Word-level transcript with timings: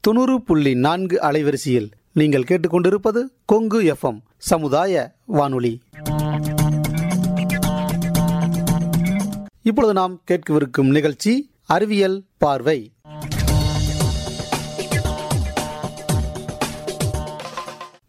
தொண்ணூறு 0.00 0.42
புள்ளி 0.42 0.74
நான்கு 0.74 1.18
அலைவரிசையில் 1.22 1.90
நீங்கள் 2.12 2.42
கேட்டுக்கொண்டிருப்பது 2.42 3.24
கொங்கு 3.44 3.82
எஃப்எம் 3.82 4.20
சமுதாய 4.36 5.14
வானொலி. 5.24 5.80
இப்பொழுது 9.62 9.92
நாம் 9.92 10.20
கேட்கவிருக்கும் 10.30 10.90
நிகழ்ச்சி 10.90 11.50
அறிவியல் 11.66 12.24
பார்வை. 12.38 12.93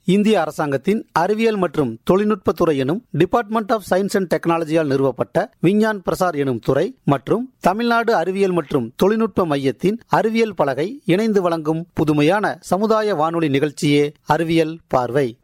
இந்திய 0.07 0.41
அரசாங்கத்தின் 0.41 1.09
அறிவியல் 1.11 1.55
மற்றும் 1.55 1.99
தொழில்நுட்பத்துறை 2.11 2.75
எனும் 2.75 3.05
டிபார்ட்மெண்ட் 3.11 3.71
ஆஃப் 3.71 3.87
சயின்ஸ் 3.89 4.15
அண்ட் 4.15 4.29
டெக்னாலஜியால் 4.33 4.91
நிறுவப்பட்ட 4.91 5.49
விஞ்ஞான் 5.59 6.01
பிரசார் 6.05 6.35
எனும் 6.35 6.59
துறை 6.59 6.95
மற்றும் 7.03 7.53
தமிழ்நாடு 7.59 8.15
அறிவியல் 8.15 8.51
மற்றும் 8.51 8.93
தொழில்நுட்ப 8.95 9.45
மையத்தின் 9.45 9.99
அறிவியல் 10.07 10.55
பலகை 10.55 11.01
இணைந்து 11.05 11.41
வழங்கும் 11.41 11.87
புதுமையான 11.93 12.57
சமுதாய 12.61 13.15
வானொலி 13.15 13.49
நிகழ்ச்சியே 13.49 14.13
அறிவியல் 14.25 14.79
பார்வை. 14.87 15.37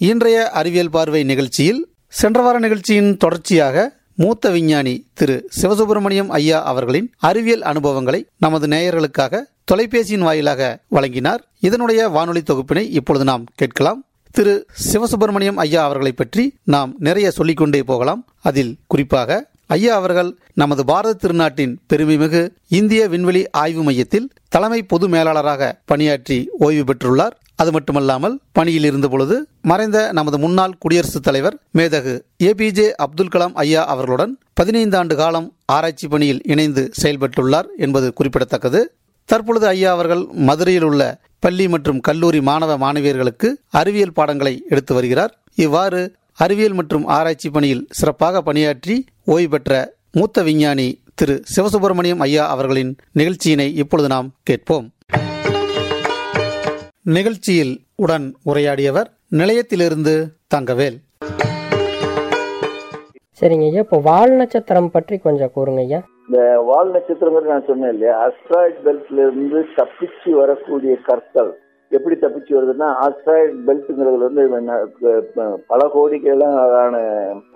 இன்றைய 0.00 0.50
அறிவியல் 0.50 0.90
பார்வை 0.90 1.24
நிகழ்ச்சியில் 1.24 1.80
சென்ற 2.08 2.42
வார 2.42 2.58
நிகழ்ச்சியின் 2.58 3.16
தொடர்ச்சியாக 3.16 3.97
மூத்த 4.22 4.50
விஞ்ஞானி 4.50 4.92
திரு 5.14 5.34
சிவசுப்பிரமணியம் 5.58 6.30
ஐயா 6.38 6.62
அவர்களின் 6.62 7.12
அறிவியல் 7.28 7.62
அனுபவங்களை 7.62 8.20
நமது 8.38 8.66
நேயர்களுக்காக 8.66 9.42
தொலைபேசியின் 9.70 10.24
வாயிலாக 10.28 10.62
வழங்கினார். 10.88 11.42
இதனுடைய 11.60 12.08
வானொலி 12.08 12.42
தொகுப்பினை 12.50 12.84
இப்பொழுது 12.98 13.24
நாம் 13.24 13.44
கேட்கலாம். 13.54 14.00
திரு 14.30 14.66
சிவசுப்பிரமணியம் 14.92 15.60
ஐயா 15.66 15.84
அவர்களை 15.84 16.12
பற்றி 16.12 16.44
நாம் 16.64 16.96
நிறைய 16.98 17.30
சொல்லிக்கொண்டே 17.30 17.82
போகலாம். 17.82 18.24
அதில் 18.42 18.76
குறிப்பாக 18.86 19.38
ஐயா 19.66 19.94
அவர்கள் 19.94 20.30
நமது 20.54 20.84
பாரத 20.84 21.18
திருநாட்டின் 21.22 21.74
பெருமைமிகு 21.92 22.42
இந்திய 22.68 23.08
விண்வெளி 23.08 23.50
ஆய்வு 23.50 23.82
மையத்தில் 23.82 24.30
தலைமை 24.48 24.82
பொது 24.82 25.08
மேலாளராக 25.08 25.72
பணியாற்றி 25.84 26.38
ஓய்வு 26.58 26.84
பெற்றுள்ளார். 26.84 27.36
அது 27.60 27.70
மட்டுமல்லாமல் 27.72 28.34
பணியில் 28.56 28.86
இருந்த 28.88 29.06
பொழுது 29.08 29.36
மறைந்த 29.70 29.98
நமது 30.18 30.38
முன்னாள் 30.38 30.74
குடியரசுத் 30.78 31.26
தலைவர் 31.28 31.56
மேதகு 31.78 32.14
ஏபிஜே 32.48 32.86
அப்துல் 33.04 33.32
கலாம் 33.34 33.54
ஐயா 33.64 33.82
அவர்களுடன் 33.92 34.32
பதினைந்து 34.54 34.96
ஆண்டு 34.96 35.14
காலம் 35.16 35.48
ஆராய்ச்சி 35.66 36.08
பணியில் 36.08 36.42
இணைந்து 36.52 36.82
செயல்பட்டுள்ளார் 37.02 37.68
என்பது 37.76 38.12
குறிப்பிடத்தக்கது. 38.12 38.80
தற்பொழுது 39.28 39.66
ஐயா 39.66 39.90
அவர்கள் 39.92 40.22
மதுரையில் 40.48 40.82
உள்ள 40.82 41.02
பள்ளி 41.38 41.68
மற்றும் 41.68 42.00
கல்லூரி 42.00 42.40
மாணவ 42.40 42.76
மாணவியர்களுக்கு 42.84 43.48
அறிவியல் 43.80 44.16
பாடங்களை 44.18 44.54
எடுத்து 44.68 44.94
வருகிறார். 44.94 45.32
இவ்வாறு 45.54 46.00
அறிவியல் 46.44 46.78
மற்றும் 46.80 47.06
ஆராய்ச்சி 47.16 47.50
பணியில் 47.50 47.86
சிறப்பாக 47.98 48.42
பணியாற்றி 48.42 48.96
ஓய்வு 49.24 49.48
பெற்ற 49.48 49.72
மூத்த 50.12 50.42
விஞ்ஞானி 50.42 50.88
திரு 51.14 51.34
சிவசுப்பிரமணியம் 51.54 52.22
ஐயா 52.28 52.46
அவர்களின் 52.54 52.92
நிகழ்ச்சியினை 53.12 53.68
இப்பொழுது 53.82 54.08
நாம் 54.08 54.30
கேட்போம். 54.42 54.86
நிகழ்ச்சியில் 57.14 57.74
உடன் 58.04 58.26
உரையாடியவர் 58.50 59.08
நிலையத்திலிருந்து 59.40 60.14
தங்கவேல். 60.54 60.96
சரிங்க 63.40 63.66
ஐயா 63.68 63.82
இப்போ 63.84 63.98
வால் 64.08 64.34
நட்சத்திரம் 64.40 64.90
பற்றி 64.94 65.16
கொஞ்சம் 65.26 65.52
கூறுங்க 65.56 65.82
ஐயா. 65.86 66.00
இந்த 66.28 66.40
வால் 66.70 66.90
நட்சத்திரங்கிறது 66.94 67.52
நான் 67.52 67.68
சொன்னேன் 67.68 67.92
இல்லையா? 67.94 68.14
அஸ்ட்ராய்ட் 68.26 68.80
பெல்ட்ல 68.86 69.20
இருந்து 69.26 69.60
தப்பிச்சு 69.78 70.30
வரக்கூடிய 70.40 70.94
கற்கள் 71.08 71.50
எப்படி 71.92 72.16
தப்பிச்சு 72.24 72.52
வருதுன்னா 72.56 72.88
ஆஸ்ட்ராய்ட் 73.04 73.54
பெல்ட்ங்கிறது 73.68 74.18
வந்து 74.26 74.42
பல 75.70 75.80
கோடிக்கெல்லாம் 75.94 76.96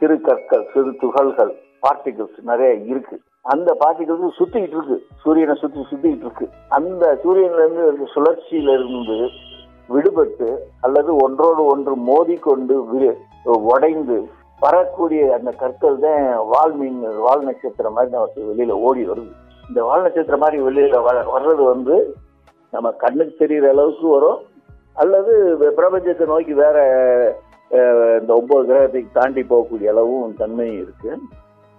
சிறு 0.01 0.17
கற்கள் 0.29 0.65
சிறு 0.75 0.93
துகள்கள் 1.03 1.53
பார்ட்டிகிள்ஸ் 1.87 2.41
நிறைய 2.51 2.73
இருக்கு. 2.93 3.17
அந்த 3.43 3.77
பார்ட்டிகிள்ஸ் 3.81 4.31
சுத்திக்கிட்டு 4.39 4.69
இருக்கு. 4.69 5.07
சூரியனை 5.21 5.55
சுத்தி 5.55 5.87
சுத்திக்கிட்டு 5.91 6.19
இருக்கு. 6.19 6.49
அந்த 6.69 7.21
சூரியன்ல 7.25 7.55
இருந்து 7.55 7.87
ஒரு 7.87 8.09
சுழற்சியில 8.15 8.73
இருந்து 8.73 9.29
விடுபட்டு 9.89 10.57
அல்லது 10.81 11.17
ஒன்றோடு 11.17 11.65
ஒன்று 11.65 11.97
மோதிக்கொண்டு 11.97 12.87
வி- 12.95 13.17
உடைந்து 13.45 14.29
வரக்கூடிய 14.61 15.35
அந்த 15.35 15.51
கற்கள் 15.51 15.99
தான் 15.99 16.47
வால் 16.47 16.75
மீன் 16.75 17.19
வால் 17.19 17.45
நட்சத்திரம் 17.45 17.93
மாதிரி 17.93 18.13
நமக்கு 18.13 18.55
வெளியில 18.57 18.71
ஓடி 18.71 19.09
வருது. 19.09 19.31
இந்த 19.69 19.85
வால் 19.85 20.03
நட்சத்திரம் 20.03 20.41
மாதிரி 20.41 20.63
வெளியில 20.63 20.95
வ- 20.95 21.27
வர்றது 21.37 21.65
வந்து 21.65 22.15
நம்ம 22.71 22.91
கண்ணுக்கு 22.91 23.35
தெரிகிற 23.39 23.69
அளவுக்கு 23.69 24.09
வரும். 24.09 24.39
அல்லது 24.95 25.57
பிரபஞ்சத்தை 25.77 26.27
நோக்கி 26.27 26.53
வேற 26.53 26.79
இந்த 28.21 28.35
ஒன்பது 28.35 28.65
கிரகத்தை 28.65 29.07
தாண்டி 29.13 29.41
போகக்கூடிய 29.41 29.87
அளவும் 29.87 30.35
தன்மை 30.37 30.73
இருக்கு. 30.73 31.19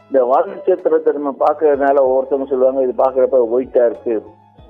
இந்த 0.10 0.22
வால் 0.30 0.50
நட்சத்திரத்தை 0.54 1.12
நம்ம 1.18 1.32
பார்க்கறதுனால 1.44 2.02
ஒவ்வொருத்தவங்க 2.08 2.48
சொல்லுவாங்க 2.52 2.82
இது 2.86 2.96
பார்க்குறப்ப 3.04 3.40
ஒயிட்டா 3.56 3.84
இருக்கு 3.90 4.16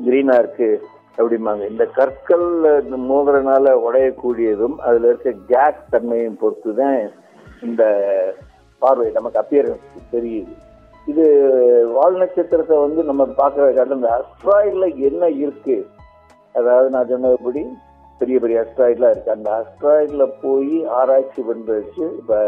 கிரீனா 0.06 0.36
இருக்கு 0.44 0.70
அப்படிம்பாங்க. 1.18 1.64
இந்த 1.72 1.86
கற்கள் 1.98 2.46
இந்த 2.84 2.98
மோதுறதுனால 3.10 3.74
உடையக்கூடியதும் 3.88 4.78
அதுல 4.88 5.10
இருக்க 5.12 5.32
கேஸ் 5.52 5.82
தன்மையும் 5.94 6.40
பொறுத்து 6.42 6.72
தான் 6.80 6.98
இந்த 7.68 7.84
பார்வை 8.82 9.08
நமக்கு 9.18 9.42
அப்பியரன்ஸ் 9.42 10.14
தெரியுது. 10.16 10.54
இது 11.12 11.26
வால் 11.98 12.20
நட்சத்திரத்தை 12.22 12.76
வந்து 12.86 13.02
நம்ம 13.10 13.24
பார்க்கறதுக்காக 13.42 13.98
இந்த 14.00 14.12
அஸ்ட்ராய்டில் 14.20 14.88
என்ன 15.10 15.24
இருக்கு? 15.44 15.78
அதாவது 16.60 16.88
நான் 16.96 17.12
சொன்னபடி 17.12 17.64
பெரிய 18.22 18.38
பெரிய 18.44 18.58
அஸ்ட்ராய்ட்லாம் 18.64 19.14
இருக்கு. 19.14 19.36
அந்த 19.38 19.50
அஸ்ட்ராய்டில் 19.62 20.36
போய் 20.46 20.76
ஆராய்ச்சி 21.00 21.42
பண்றதுக்கு 21.50 22.06
இப்போ 22.20 22.40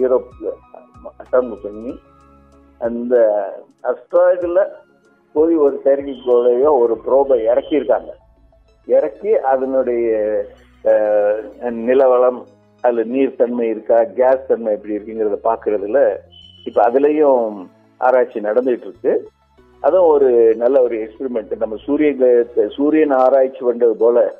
யூரோப்பில் 0.00 0.50
அட்டம் 1.04 1.58
பண்ணி 1.62 1.98
அந்த 2.80 3.14
அஸ்ட்ராய்டில் 3.84 4.60
போய் 5.34 5.54
ஒரு 5.56 5.80
செயற்கைக்கோளையோ 5.84 6.70
ஒரு 6.78 6.94
ப்ரோபை 7.06 7.36
இறக்கியிருக்காங்க. 7.44 8.10
இறக்கி 8.88 9.38
அதனுடைய 9.38 10.06
நிலவளம் 11.70 12.38
அதில் 12.84 13.08
நீர் 13.08 13.36
தன்மை 13.36 13.68
இருக்கா 13.68 14.04
கேஸ் 14.04 14.46
தன்மை 14.46 14.72
எப்படி 14.72 14.94
இருக்குங்கிறத 14.94 15.38
பார்க்கறதுல 15.42 16.00
இப்போ 16.66 16.80
அதுலேயும் 16.82 17.68
ஆராய்ச்சி 18.00 18.40
நடந்துட்டு 18.40 18.86
இருக்கு 18.86 19.12
அதுவும் 19.82 20.08
ஒரு 20.08 20.54
நல்ல 20.56 20.82
ஒரு 20.82 20.96
எக்ஸ்பெரிமெண்ட் 20.96 21.56
நம்ம 21.56 21.76
சூரிய 21.76 22.32
சூரியன் 22.76 23.10
ஆராய்ச்சி 23.10 23.64
பண்ணுறது 23.64 23.92
போல 23.94 24.34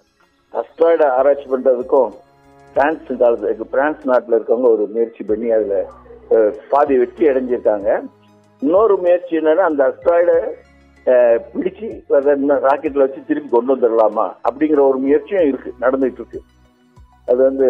அஸ்ட்ராய்டை 0.55 1.09
ஆராய்ச்சி 1.09 1.49
பண்ணுறதுக்கும் 1.51 2.11
பிரான்ஸ் 2.77 3.13
காலத்துக்கு 3.19 3.65
பிரான்ஸ் 3.65 4.05
நாட்டில் 4.05 4.35
இருக்கவங்க 4.35 4.69
ஒரு 4.71 4.87
முயற்சி 4.87 5.25
பண்ணி 5.25 5.51
அதில் 5.51 5.79
பாதி 6.71 6.95
வெற்றி 7.01 7.25
அடைஞ்சிருக்காங்க. 7.31 7.89
இன்னொரு 8.63 8.95
முயற்சி 9.03 9.33
என்னன்னா 9.39 9.65
அந்த 9.71 9.83
அஸ்ட்ராய்டை 9.89 10.39
பிடிச்சு 11.53 11.89
ராக்கெட்ல 12.69 13.05
வச்சு 13.05 13.21
திருப்பி 13.29 13.49
கொண்டு 13.51 13.75
வந்துடலாமா? 13.75 14.27
அப்படிங்கிற 14.49 14.81
ஒரு 14.91 14.99
முயற்சியும் 15.05 15.49
இருக்கு 15.51 15.71
நடந்துட்டு 15.85 16.21
இருக்கு. 16.21 16.41
அது 17.29 17.41
வந்து 17.49 17.69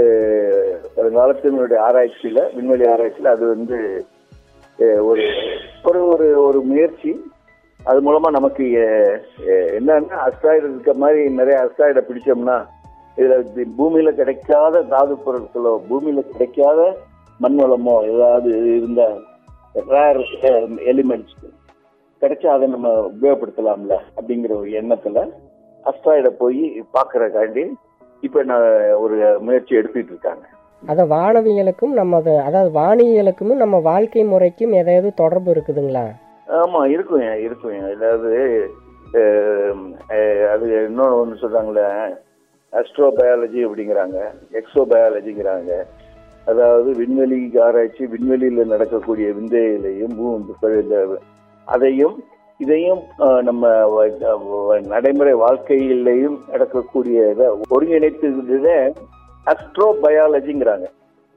வருங்காலத்தினுடைய 0.96 1.78
ஆராய்ச்சியில 1.88 2.40
விண்வெளி 2.56 2.86
ஆராய்ச்சியில 2.94 3.34
அது 3.36 3.44
வந்து 3.54 3.78
ஒரு 5.08 5.24
ஒரு 5.88 6.00
ஒரு 6.12 6.26
ஒரு 6.46 6.58
முயற்சி. 6.70 7.12
அது 7.80 7.98
மூலமா 8.06 8.28
நமக்கு 8.38 8.64
என்னன்னா 9.78 10.16
அஸ்ட்ராய்டு 10.26 10.66
இருக்க 10.70 10.92
மாதிரி 11.02 11.20
நிறைய 11.40 11.56
அஸ்ட்ராய்டை 11.64 12.02
பிடிச்சோம்னா 12.08 12.56
இதுல 13.18 13.36
பூமியில 13.78 14.10
கிடைக்காத 14.18 14.82
தாது 14.92 15.14
பொருட்களோ 15.24 15.72
பூமியில 15.88 16.22
கிடைக்காத 16.32 16.80
மண் 17.40 17.56
வளமோ 17.60 17.94
ஏதாவது 18.08 18.50
இருந்த 18.72 19.02
ரேர் 19.90 20.20
எலிமெண்ட்ஸ் 20.90 21.36
கிடைச்சா 22.22 22.48
அதை 22.52 22.66
நம்ம 22.68 22.88
உபயோகப்படுத்தலாம்ல 23.10 23.96
அப்படிங்கிற 24.16 24.52
ஒரு 24.56 24.70
எண்ணத்துல 24.80 25.18
அஸ்ட்ராய்டை 25.86 26.30
போய் 26.38 26.62
பாக்குறக்காண்டி 26.94 27.64
இப்ப 28.22 28.42
நான் 28.44 28.64
ஒரு 29.00 29.16
முயற்சி 29.40 29.72
எடுத்துட்டு 29.74 30.12
இருக்காங்க. 30.12 30.44
அதை 30.82 31.04
வானவியலுக்கும் 31.12 31.92
நமது 31.94 32.32
அதாவது 32.40 32.70
வானியலுக்கும் 32.74 33.52
நம்ம 33.56 33.76
வாழ்க்கை 33.86 34.22
முறைக்கும் 34.24 34.74
ஏதாவது 34.74 35.08
தொடர்பு 35.14 35.50
இருக்குதுங்களா? 35.54 36.04
ஆமா 36.48 36.80
இருக்கும் 36.86 37.22
இருக்கும். 37.46 37.78
அதாவது 37.92 38.32
அஹ், 39.18 39.84
அது 40.52 40.66
இன்னொன்று 40.82 41.20
ஒன்று 41.20 41.42
சொல்றாங்களே 41.42 41.86
அஸ்ட்ரோ 42.72 43.06
பயாலஜி 43.16 43.60
அப்படிங்கிறாங்க 43.66 44.18
எக்ஸோ 44.52 44.82
பயாலஜிங்கிறாங்க 44.90 45.70
அதாவது 46.48 46.92
விண்வெளி 46.92 47.50
ஆராய்ச்சி 47.62 48.06
விண்வெளியில் 48.06 48.66
நடக்கக்கூடிய 48.66 49.28
விந்தையிலையும் 49.28 51.16
அதையும் 51.64 52.24
இதையும் 52.58 53.02
நம்ம 53.42 53.70
நடைமுறை 54.86 55.34
வாழ்க்கையிலையும் 55.34 56.38
நடக்கக்கூடிய 56.50 57.30
இதை 57.30 57.46
ஒருங்கிணைத்து 57.70 58.28
அஸ்ட்ரோ 59.46 59.88
பயாலஜிங்கிறாங்க 60.02 60.86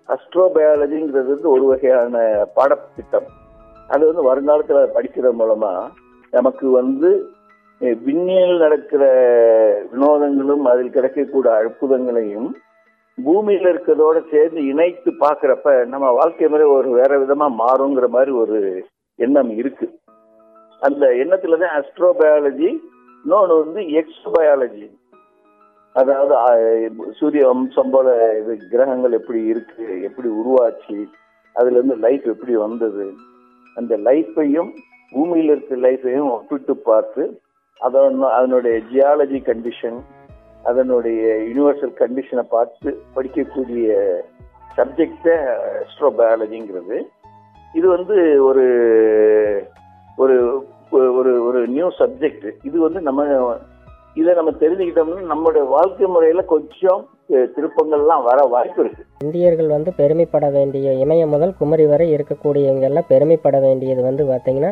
அஸ்ட்ரோ 0.09 0.45
பயாலஜிங்கிறது 0.55 1.31
வந்து 1.33 1.49
ஒரு 1.49 1.65
வகையான 1.65 2.45
பாடத்திட்டம். 2.53 3.27
அது 3.87 4.05
வந்து 4.05 4.23
வருங்காலத்தில் 4.23 4.93
படிக்கிறது 4.95 5.33
மூலமா 5.39 5.71
நமக்கு 6.31 6.69
வந்து 6.69 7.29
விண்ணில் 7.79 8.57
நடக்கிற 8.57 9.03
வினோதங்களும் 9.93 10.65
அதில் 10.65 10.91
கிடைக்கக்கூடிய 10.91 11.53
அற்புதங்களையும் 11.53 12.55
பூமியில 13.21 13.71
இருக்கிறதோட 13.71 14.17
சேர்ந்து 14.29 14.61
இணைத்து 14.69 15.11
பாக்குறப்ப 15.21 15.73
நம்ம 15.87 16.11
வாழ்க்கை 16.17 16.47
முறை 16.47 16.65
ஒரு 16.73 16.89
வேற 16.97 17.11
விதமா 17.21 17.47
மாறுங்கிற 17.59 18.07
மாதிரி 18.09 18.31
ஒரு 18.41 18.57
எண்ணம் 19.19 19.51
இருக்கு. 19.57 19.87
அந்த 20.81 21.05
எண்ணத்துல 21.21 21.57
தான் 21.59 21.75
அஸ்ட்ரோபயாலஜி 21.79 22.69
இன்னொன்று 23.25 23.55
வந்து 23.59 23.81
எக்ஸ்பயாலஜி 23.99 24.87
அதாவது 25.95 26.35
சூரிய 27.17 27.43
வம்சம் 27.47 27.91
போல 27.91 28.09
இது 28.37 28.53
கிரகங்கள் 28.69 29.17
எப்படி 29.17 29.39
இருக்கு 29.51 29.85
எப்படி 30.07 30.29
உருவாச்சு 30.39 30.97
அதுல 31.55 31.77
இருந்து 31.77 31.97
லைஃப் 32.03 32.25
எப்படி 32.33 32.53
வந்தது? 32.57 33.05
அந்த 33.77 33.93
லைஃப்பையும் 34.05 34.69
பூமியில 35.11 35.53
இருக்கிற 35.53 35.77
லைஃப்பையும் 35.85 36.31
ஒப்பிட்டு 36.33 36.73
பார்த்து 36.85 37.23
அதனுடைய 37.79 38.75
ஜியாலஜி 38.89 39.39
கண்டிஷன் 39.45 39.99
அதனுடைய 40.63 41.19
யூனிவர்சல் 41.47 41.99
கண்டிஷனை 41.99 42.43
பார்த்து 42.49 42.89
படிக்கக்கூடிய 43.15 43.87
சப்ஜெக்டை 44.77 45.35
அஸ்ட்ரோபயாலஜிங்கிறது 45.81 46.97
இது 47.73 47.87
வந்து 47.87 48.15
ஒரு 48.41 48.65
ஒரு 50.17 50.35
ஒரு 51.19 51.31
ஒரு 51.41 51.59
நியூ 51.67 51.87
சப்ஜெக்ட் 51.99 52.47
இது 52.63 52.77
வந்து 52.79 53.01
நம்ம 53.01 53.21
இதை 54.15 54.31
நம்ம 54.33 54.51
தெரிஞ்சுக்கிட்டோம்னா 54.61 55.29
நம்மளுடைய 55.29 55.63
வாழ்க்கை 55.69 56.07
முறையில 56.07 56.41
கொஞ்சம் 56.45 57.01
திருப்பங்கள்லாம் 57.53 58.23
வர 58.23 58.39
வாய்ப்பு 58.45 58.81
இருக்கு. 58.81 59.03
இந்தியர்கள் 59.23 59.67
வந்து 59.67 59.91
பெருமைப்பட 59.93 60.45
வேண்டிய 60.49 60.93
இமயம் 61.03 61.29
முதல் 61.29 61.53
குமரி 61.59 61.85
வரை 61.85 62.07
இருக்கக்கூடியவங்க 62.15 62.87
எல்லாம் 62.89 63.07
பெருமைப்பட 63.07 63.59
வேண்டியது 63.59 64.01
வந்து 64.01 64.23
பார்த்திங்கன்னா 64.23 64.71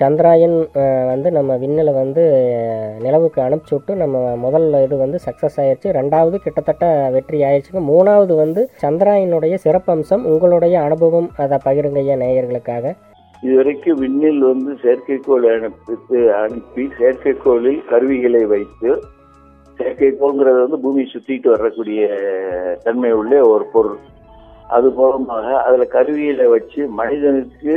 சந்திராயன் 0.00 0.56
வந்து 1.10 1.28
நம்ம 1.30 1.56
விண்ணில் 1.62 1.90
வந்து 2.00 2.22
நிலவுக்கு 3.04 3.40
அனுப்பிச்சி 3.42 3.74
விட்டு 3.74 3.92
நம்ம 4.02 4.22
முதல்ல 4.44 4.82
இது 4.86 4.96
வந்து 5.02 5.18
சக்ஸஸ் 5.26 5.58
ஆயிடுச்சு 5.62 5.94
ரெண்டாவது 5.98 6.36
கிட்டத்தட்ட 6.44 6.86
வெற்றி 7.16 7.40
ஆயிடுச்சுங்க 7.48 7.82
மூணாவது 7.92 8.34
வந்து 8.42 8.62
சந்திராயனுடைய 8.82 9.56
சிறப்பம்சம் 9.64 10.24
உங்களுடைய 10.32 10.76
அனுபவம் 10.86 11.28
அதை 11.44 11.58
பகிருங்க 11.66 12.00
ஐயா 12.04 12.16
நேயர்களுக்காக. 12.22 12.94
இதுவரைக்கும் 13.42 14.00
விண்ணில் 14.02 14.42
வந்து 14.50 14.70
செயற்கைக்கோள் 14.82 15.46
அனுப்பி 15.54 16.20
அனுப்பி 16.42 16.84
செயற்கைக்கோளில் 16.98 17.80
கருவிகளை 17.90 18.42
வைத்து 18.54 18.90
செயற்கைக்கோள்ங்கிறது 19.78 20.58
வந்து 20.64 20.78
பூமியை 20.84 21.06
சுத்திட்டு 21.12 21.48
வரக்கூடிய 21.54 22.02
தன்மை 22.84 23.10
உள்ள 23.20 23.34
ஒரு 23.52 23.64
பொருள். 23.74 23.98
அது 24.76 24.88
மூலமாக 24.98 25.46
அதில் 25.66 25.92
கருவிகளை 25.96 26.46
வச்சு 26.54 26.80
மனிதனுக்கு 27.00 27.74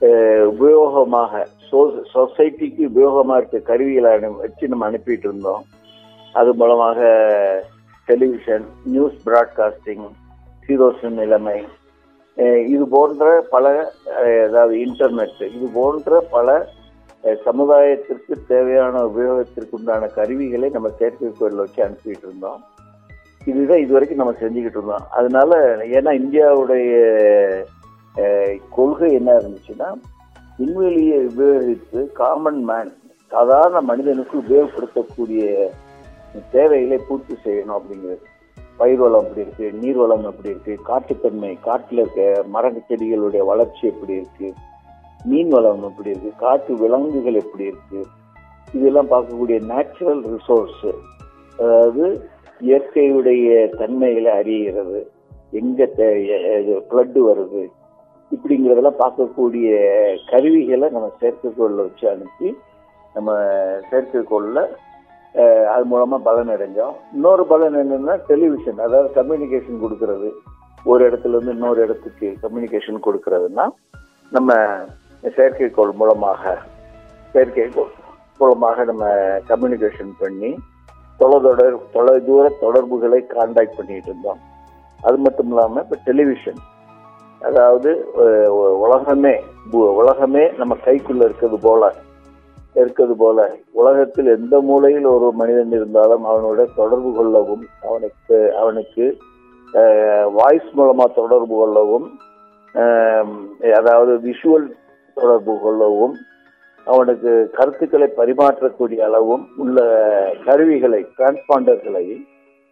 உபயோகமாக 0.00 1.46
சொசைட்டிக்கு 2.12 2.82
உபயோகமாக 2.86 3.38
இருக்க 3.38 3.58
கருவிகளை 3.58 4.10
அனு 4.12 4.28
வச்சு 4.36 4.68
நம்ம 4.68 4.90
அனுப்பிட்டு 4.90 5.26
இருந்தோம் 5.26 5.64
அது 6.34 6.54
மூலமாக 6.54 7.00
டெலிவிஷன் 8.08 8.64
நியூஸ் 8.84 9.16
பிராட்காஸ்டிங் 9.26 10.06
சீரோசன் 10.68 11.18
நிலைமை 11.18 11.58
இது 12.66 12.86
போன்ற 12.88 13.40
பல 13.50 13.92
அதாவது 14.44 14.74
இன்டர்நெட் 14.78 15.40
இது 15.52 15.68
போன்ற 15.74 16.20
பல 16.30 16.66
சமுதாயத்திற்கு 17.44 18.34
தேவையான 18.46 19.00
உபயோகத்திற்கு 19.02 19.70
உண்டான 19.70 20.06
கருவிகளை 20.06 20.68
நம்ம 20.68 20.88
செயற்கைக்கோளில் 20.98 21.56
வச்சு 21.56 21.82
அனுப்பிட்டு 21.84 22.26
இருந்தோம் 22.26 22.60
இதுதான் 23.46 23.78
இது 23.78 23.92
வரைக்கும் 23.92 24.16
நம்ம 24.16 24.34
செஞ்சுக்கிட்டு 24.40 24.78
இருந்தோம். 24.78 25.06
அதனால 25.10 25.50
ஏன்னா 25.86 26.12
இந்தியாவுடைய 26.12 26.94
கொள்கை 28.70 29.12
என்ன 29.12 29.32
இருந்துச்சுன்னா 29.32 29.94
விண்வெளியை 30.58 31.26
உபயோகித்து 31.26 32.12
காமன் 32.12 32.64
மேன் 32.64 32.90
சாதாரண 33.28 33.80
மனிதனுக்கு 33.80 34.38
உபயோகப்படுத்தக்கூடிய 34.38 35.70
தேவைகளை 36.50 36.96
பூர்த்தி 37.08 37.34
செய்யணும் 37.44 37.76
அப்படிங்கிறது. 37.78 38.18
பயிர் 38.76 38.98
வளம் 38.98 39.22
எப்படி 39.22 39.40
இருக்கு 39.40 39.72
நீர் 39.72 39.96
வளம் 39.96 40.24
எப்படி 40.24 40.48
இருக்கு 40.48 40.78
காட்டுத்தன்மை 40.84 41.58
காட்டில் 41.60 41.98
இருக்க 41.98 42.44
மர 42.46 42.70
செடிகளுடைய 42.70 43.44
வளர்ச்சி 43.44 43.86
எப்படி 43.86 44.14
இருக்கு 44.14 44.52
மீன் 45.24 45.48
வளம் 45.48 45.82
எப்படி 45.82 46.10
இருக்கு 46.10 46.32
காட்டு 46.36 46.74
விலங்குகள் 46.74 47.34
எப்படி 47.34 47.64
இருக்கு 47.64 48.06
இதெல்லாம் 48.74 49.10
பார்க்கக்கூடிய 49.10 49.60
நேச்சுரல் 49.66 50.22
ரிசோர்ஸ் 50.26 50.86
அதாவது 51.58 52.28
இயற்கையுடைய 52.60 53.68
தன்மைகளை 53.76 54.30
அறிகிறது 54.32 55.10
எங்க 55.50 55.84
ஃப்ளட்டு 56.90 57.20
வருது 57.24 57.68
இப்படிங்கிறதெல்லாம் 58.34 59.00
பார்க்கக்கூடிய 59.02 59.68
கருவிகளை 60.30 60.86
நம்ம 60.94 61.08
செயற்கைக்கோளில் 61.20 61.84
வச்சு 61.86 62.04
அனுப்பி 62.14 62.48
நம்ம 63.16 63.36
செயற்கைக்கோளில் 63.90 64.62
அது 65.72 65.84
மூலமாக 65.90 66.20
பலன் 66.28 66.52
அடைஞ்சோம். 66.54 66.94
இன்னொரு 67.16 67.42
பலன் 67.52 67.76
என்னென்னா 67.82 68.14
டெலிவிஷன் 68.30 68.78
அதாவது 68.86 69.08
கம்யூனிகேஷன் 69.18 69.82
கொடுக்கறது. 69.84 70.28
ஒரு 70.90 71.02
இடத்துல 71.08 71.34
இருந்து 71.36 71.54
இன்னொரு 71.56 71.80
இடத்துக்கு 71.86 72.28
கம்யூனிகேஷன் 72.44 73.04
கொடுக்கறதுன்னா 73.06 73.66
நம்ம 74.32 74.56
செயற்கைக்கோள் 75.36 75.92
மூலமாக 76.00 76.54
செயற்கைக்கோள் 77.34 77.92
மூலமாக 78.40 78.84
நம்ம 78.90 79.04
கம்யூனிகேஷன் 79.50 80.12
பண்ணி 80.22 80.50
தொலைதொடர் 81.20 81.76
தொலைதூர 81.94 82.44
தொடர்புகளை 82.64 83.20
கான்டாக்ட் 83.34 83.78
பண்ணிட்டு 83.78 84.10
இருந்தோம். 84.10 84.42
அது 85.00 85.16
மட்டும் 85.24 85.48
இல்லாமல் 85.52 85.82
இப்போ 85.84 85.96
டெலிவிஷன் 86.08 86.60
அதாவது 87.42 87.90
உலகமே 88.80 89.42
பு- 89.72 89.94
உலகமே 89.94 90.50
நம்ம 90.50 90.76
கைக்குள்ள 90.84 91.24
இருக்கிறது 91.24 91.58
போல 91.62 91.94
இருக்கிறது 92.74 93.16
போல. 93.16 93.54
உலகத்தில் 93.72 94.26
எந்த 94.26 94.60
மூலையில் 94.60 95.04
ஒரு 95.04 95.32
மனிதன் 95.32 95.70
இருந்தாலும் 95.70 96.24
அவனோட 96.24 96.66
தொடர்பு 96.76 97.12
கொள்ளவும் 97.14 97.66
அவனுக்கு 97.82 98.54
அவனுக்கு 98.56 99.16
வாய்ஸ் 100.32 100.70
மூலமா 100.76 101.04
தொடர்பு 101.14 101.56
கொள்ளவும் 101.56 102.06
அதாவது 103.74 104.18
விஷுவல் 104.18 104.68
தொடர்பு 105.14 105.58
கொள்ளவும் 105.62 106.14
அவனுக்கு 106.84 107.50
கருத்துக்களை 107.52 108.12
பரிமாற்றக்கூடிய 108.16 108.98
அளவும் 108.98 109.48
உள்ள 109.56 109.78
கருவிகளை 110.44 111.06
டிரான்ஸ்பாண்டர்களை 111.18 112.22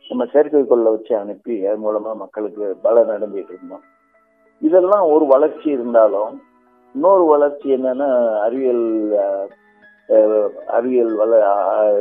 நம்ம 0.09 0.25
செயற்கைக்கோளில் 0.25 0.91
வச்சு 0.91 1.17
அனுப்பி 1.17 1.67
அது 1.67 1.79
மூலமா 1.79 2.15
மக்களுக்கு 2.15 2.77
பலன் 2.83 3.09
அடைஞ்சிட்டு 3.09 3.53
இருந்தோம். 3.53 3.83
இதெல்லாம் 4.63 5.09
ஒரு 5.09 5.27
வளர்ச்சி 5.27 5.71
இருந்தாலும் 5.71 6.43
இன்னொரு 6.95 7.25
வளர்ச்சி 7.25 7.75
என்னன்னா 7.75 8.39
அறிவியல் 8.41 8.85
அறிவியல் 10.67 11.15
வள 11.15 11.33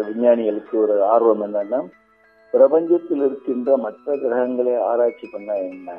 விஞ்ஞானிகளுக்கு 0.07 0.80
ஒரு 0.80 1.04
ஆர்வம் 1.04 1.42
என்னன்னா 1.44 1.80
பிரபஞ்சத்தில் 2.54 3.24
இருக்கின்ற 3.25 3.78
மற்ற 3.78 4.16
கிரகங்களை 4.16 4.80
ஆராய்ச்சி 4.81 5.28
பண்ணா 5.31 5.54
என்ன? 5.54 5.90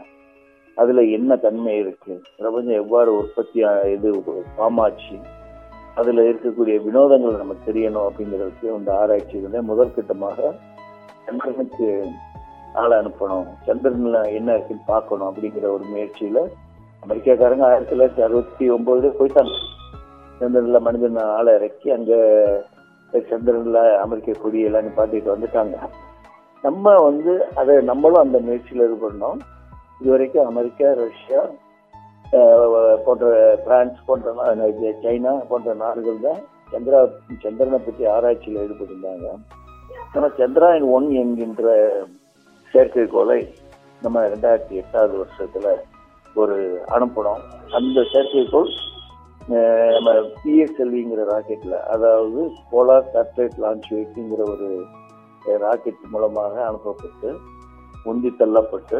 அதுல 0.76 1.02
என்ன 1.02 1.36
தன்மை 1.36 1.78
இருக்கு? 1.78 2.22
பிரபஞ்சம் 2.36 2.74
எவ்வாறு 2.74 3.16
உற்பத்தி 3.16 3.58
இது 3.90 4.22
பாமாச்சு 4.58 5.16
அதுல 5.94 6.22
இருக்கக்கூடிய 6.22 6.82
வினோதங்கள் 6.84 7.36
நமக்கு 7.36 7.72
தெரியணும் 7.72 8.06
அப்படிங்கிறதுக்கு 8.06 8.78
இந்த 8.78 8.98
ஆராய்ச்சி 8.98 9.38
முதற்கட்டமாக 9.38 10.54
சந்திரனுக்கு 11.26 11.88
ஆளை 12.76 12.98
அனுப்பணும். 12.98 13.46
சந்திரன்ல 13.66 14.32
என்ன 14.32 14.54
இருக்குன்னு 14.54 14.82
பார்க்கணும் 14.86 15.34
அப்படிங்கிற 15.34 15.62
ஒரு 15.62 15.84
முயற்சியில 15.94 16.38
அமெரிக்காக்காரங்க 17.08 17.62
ஆயிரத்தி 17.62 17.98
தொள்ளாயிரத்தி 17.98 18.24
அறுபத்தி 18.24 18.70
ஒன்பதுல 18.70 19.12
போயிட்டாங்க. 19.18 19.54
சந்திரன்ல 20.40 20.80
மனிதன் 20.80 21.16
ஆளை 21.16 21.54
இறக்கி 21.54 21.90
அங்க 21.90 22.14
சந்திரன்ல 23.12 23.96
அமெரிக்க 23.96 24.32
கொடி 24.32 24.60
எல்லாம் 24.60 24.82
நிப்பாட்டிட்டு 24.82 25.36
வந்துட்டாங்க. 25.36 25.74
நம்ம 26.62 26.98
வந்து 26.98 27.46
அதை 27.54 27.76
நம்மளும் 27.76 28.22
அந்த 28.22 28.38
முயற்சியில் 28.38 28.84
இது 28.84 29.10
பண்ணோம் 29.10 29.38
இது 30.00 30.10
வரைக்கும் 30.10 30.46
அமெரிக்கா 30.46 30.92
ரஷ்யா 30.92 31.44
போன்ற 33.04 33.56
பிரான்ஸ் 33.64 33.96
போன்ற 34.06 34.32
நா- 34.32 35.04
சைனா 35.04 35.46
போன்ற 35.48 35.74
நாடுகள் 35.74 36.20
தான் 36.22 36.40
சந்திரா 36.72 37.08
சந்திரனை 37.40 37.78
பற்றி 37.78 38.06
ஆராய்ச்சியில் 38.06 38.70
ஈடுபட்டிருந்தாங்க. 38.70 39.26
ஆனால் 40.14 40.32
சந்திராயன் 40.36 40.90
ஒன் 40.90 41.10
என்கின்ற 41.10 41.90
செயற்கைக்கோளை 42.72 43.38
நம்ம 44.02 44.22
ரெண்டாயிரத்தி 44.28 44.74
எட்டாவது 44.76 45.14
வருஷத்துல 45.18 45.68
ஒரு 46.36 46.56
அனுப்பணும் 46.96 47.44
அந்த 47.72 47.98
செயற்கைக்கோள் 48.10 48.70
நம்ம 49.94 50.12
பிஎஸ்எல்விங்கிற 50.36 51.24
ராக்கெட்டில் 51.24 51.76
அதாவது 51.94 52.40
போலார் 52.70 53.10
சேட்டலைட் 53.12 53.58
லான்ச் 53.58 53.88
வெயிட்ங்கிற 53.92 54.42
ஒரு 54.52 54.68
ராக்கெட் 55.60 56.04
மூலமாக 56.06 56.54
அனுப்பப்பட்டு 56.66 57.30
உந்தி 58.06 58.30
தள்ளப்பட்டு 58.38 58.98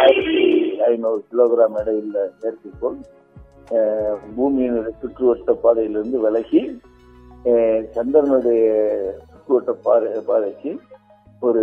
ஆயிரத்தி 0.00 0.44
ஐநூறு 0.88 1.20
கிலோகிராம் 1.30 1.78
இடையில் 1.80 2.20
செயற்கைக்கோள் 2.40 2.98
பூமியின் 3.70 4.36
பூமியினுடைய 4.36 4.94
சுற்றுவட்ட 5.00 5.52
பாதையிலிருந்து 5.62 6.18
விலகி 6.20 6.62
சந்திரனுடைய 7.94 8.62
சுற்றுவட்ட 9.26 9.72
பாதை 9.84 10.08
பாதைக்கு 10.26 10.70
ஒரு 11.42 11.62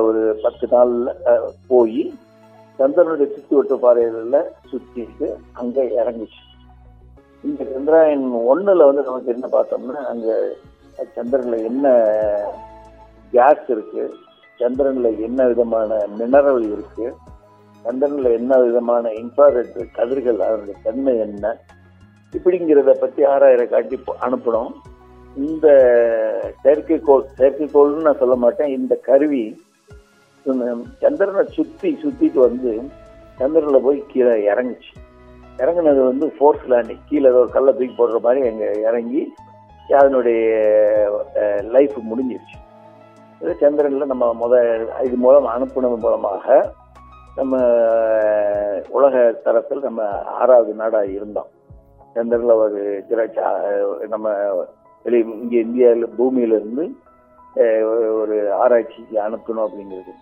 ஒரு 0.00 0.20
பத்து 0.42 0.66
நாள்ல 0.66 1.12
போய் 1.68 2.02
சந்திரனுடைய 2.78 3.26
சுற்றுவட்ட 3.28 3.74
பாறைகள்ல 3.76 4.36
சுத்திட்டு 4.70 5.26
அங்க 5.52 5.78
இறங்குச்சு. 5.96 6.42
இந்த 7.44 7.62
சந்திராயன் 7.64 8.24
ஒண்ணுல 8.46 8.86
வந்து 8.86 9.02
நமக்கு 9.02 9.32
என்ன 9.32 9.46
பார்த்தோம்னா 9.52 10.02
அங்க 10.04 10.28
சந்திரன்ல 11.16 11.58
என்ன 11.64 11.86
கேஸ் 13.32 13.68
இருக்கு 13.68 14.04
சந்திரன்ல 14.60 15.10
என்ன 15.18 15.46
விதமான 15.46 15.90
மினரல் 16.18 16.66
இருக்கு 16.72 17.06
சந்திரன்ல 17.84 18.30
என்ன 18.30 18.58
விதமான 18.58 19.08
இன்ஃப்ராரெட் 19.20 19.76
கதிர்கள் 19.92 20.42
அதனுடைய 20.42 20.76
தன்மை 20.82 21.14
என்ன 21.18 21.44
இப்படிங்கிறத 22.32 22.92
பத்தி 23.00 23.24
ஆறாயிரம் 23.24 23.68
காட்டி 23.68 23.96
அனுப்பணும் 24.20 24.72
இந்த 25.36 25.66
செயற்கைக்கோள் 26.62 27.26
செயற்கைக்கோள்னு 27.38 28.06
நான் 28.06 28.20
சொல்ல 28.22 28.36
மாட்டேன். 28.44 28.72
இந்த 28.78 28.94
கருவி 29.08 29.44
சந்திரனை 31.02 31.44
சுற்றி 31.56 31.90
சுற்றிட்டு 32.02 32.38
வந்து 32.46 32.70
சந்திரனில் 33.40 33.84
போய் 33.86 33.98
கீழே 34.12 34.34
இறங்குச்சு. 34.52 34.92
இறங்குனது 35.62 36.00
வந்து 36.10 36.26
ஃபோர்ஸ் 36.36 36.66
லேண்டிங் 36.72 37.04
கீழே 37.08 37.30
ஒரு 37.40 37.48
கல்லை 37.56 37.72
தூக்கி 37.78 37.94
போடுற 37.98 38.18
மாதிரி 38.26 38.48
அங்கே 38.50 38.68
இறங்கி 38.88 39.22
அதனுடைய 40.00 40.40
லைஃப் 41.74 41.96
முடிஞ்சிருச்சு. 42.10 42.56
இது 43.40 43.52
சந்திரனில் 43.62 44.10
நம்ம 44.12 44.26
முத 44.42 44.54
இது 45.06 45.16
மூலம் 45.24 45.48
அனுப்புனது 45.54 45.98
மூலமாக 46.04 46.58
நம்ம 47.38 47.56
உலக 48.96 49.14
தரத்தில் 49.44 49.86
நம்ம 49.88 50.02
ஆறாவது 50.40 50.72
நாடாக 50.80 51.14
இருந்தோம். 51.18 51.50
சந்திரனில் 52.14 52.60
ஒரு 52.64 52.80
திரட்சா 53.08 53.48
நம்ம 54.14 54.34
வெளியே 55.02 55.24
இங்கே 55.24 55.60
இந்தியாவில் 55.60 56.08
பூமியிலிருந்து 56.08 56.94
ஒரு- 57.56 58.50
ஆராய்ச்சிக்கு 58.50 59.20
அனுப்பணும் 59.20 59.66
அப்படிங்கிறது. 59.66 60.12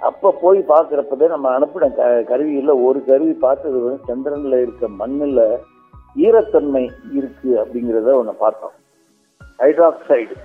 அப்போ 0.00 0.38
போய் 0.42 0.64
பார்க்கறப்பதே 0.68 1.28
நம்ம 1.28 1.58
அனுப்பின 1.58 1.94
க 1.94 2.22
கருவியில் 2.22 2.68
ஒரு 2.68 3.04
கருவி 3.04 3.32
பார்த்தது 3.32 3.80
வந்து 3.80 4.04
சந்திரனில் 4.04 4.62
இருக்க 4.62 4.88
மண்ணில் 4.88 5.56
ஈரத்தன்மை 6.16 6.90
இருக்குது 7.14 7.54
அப்படிங்கிறத 7.54 8.12
ஒன்று 8.12 8.34
பார்த்தோம். 8.34 8.70
ஹைட்ராக்சைடு. 9.58 10.36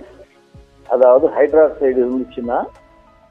அதாவது 0.88 1.28
ஹைட்ராக்சைடு 1.28 2.06
இருந்துச்சுன்னா 2.06 2.64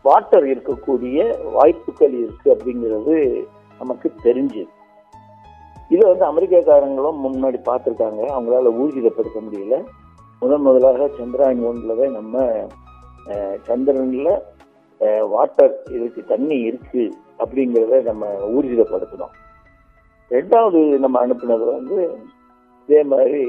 வாட்டர் 0.03 0.43
இருக்கக்கூடிய 0.43 1.35
வாய்ப்புகள் 1.51 2.13
இருக்கு 2.13 2.57
அப்படிங்கிறது 2.57 3.45
நமக்கு 3.79 4.13
தெரிஞ்சது. 4.23 4.67
இதை 5.89 6.15
வந்து 6.15 6.25
அமெரிக்காக்காரங்களும் 6.25 7.17
முன்னாடி 7.23 7.57
பார்த்துருக்காங்க. 7.65 8.25
அவங்களால 8.29 8.71
ஊர்ஜிதப்படுத்த 8.81 9.39
முடியல. 9.51 9.83
முதன் 10.43 10.63
முதலாக 10.63 11.05
சந்திராயன் 11.12 11.65
ஒன்றில் 11.65 12.00
தான் 12.00 12.15
நம்ம 12.15 12.38
சந்திரனில் 13.65 13.67
சந்திரன்ல 13.67 14.29
வாட்டர் 15.27 15.75
இதுக்கு 15.91 16.21
தண்ணி 16.25 16.57
இருக்கு 16.62 17.03
அப்படிங்கிறத 17.39 18.00
நம்ம 18.03 18.25
ஊர்ஜிதப்படுத்தணும் 18.51 19.33
ரெண்டாவது 20.31 20.79
நம்ம 21.00 21.21
அனுப்புனது 21.25 21.65
வந்து 21.71 21.97
இதே 22.89 23.01
மாதிரி 23.03 23.41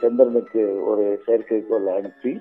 சந்திரனுக்கு 0.00 0.62
ஒரு 0.86 1.04
செயற்கைக்கோள் 1.26 1.86
அனுப்பி 1.92 2.32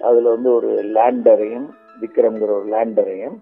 அதில் 0.00 0.32
வந்து 0.32 0.50
ஒரு 0.52 0.70
லேண்டரையும் 0.96 1.66
விக்ரம்ங்கிற 2.00 2.52
ஒரு 2.52 2.68
லேண்டரையும் 2.70 3.36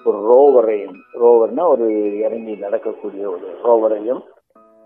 ஒரு 0.00 0.18
ரோவரையும் 0.28 0.98
ரோவர்னா 1.20 1.64
ஒரு 1.68 1.86
இறங்கி 2.18 2.54
நடக்கக்கூடிய 2.56 3.24
ஒரு 3.30 3.48
ரோவரையும் 3.64 4.22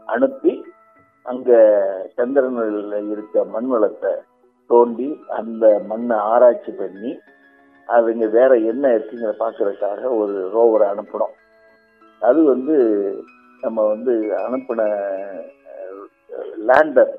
அனுப்பி 0.07 0.55
அங்கே 1.27 1.59
சந்திரனில் 2.17 3.13
இருக்க 3.13 3.45
மண் 3.53 3.69
வளத்தை 3.71 4.13
தோண்டி 4.71 5.09
அந்த 5.29 5.65
மண்ணை 5.87 6.17
ஆராய்ச்சி 6.33 6.73
பண்ணி 6.73 7.13
அவங்க 7.89 8.27
வேற 8.27 8.57
என்ன 8.73 8.89
இருக்குங்கிற 8.89 9.33
பார்க்கறதுக்காக 9.43 10.03
ஒரு 10.19 10.37
ரோவரை 10.55 10.87
அனுப்பணும் 10.95 11.35
அது 12.23 12.43
வந்து 12.45 12.77
நம்ம 13.61 13.87
வந்து 13.89 14.13
அனுப்பின 14.47 14.83
லேண்டர் 16.69 17.13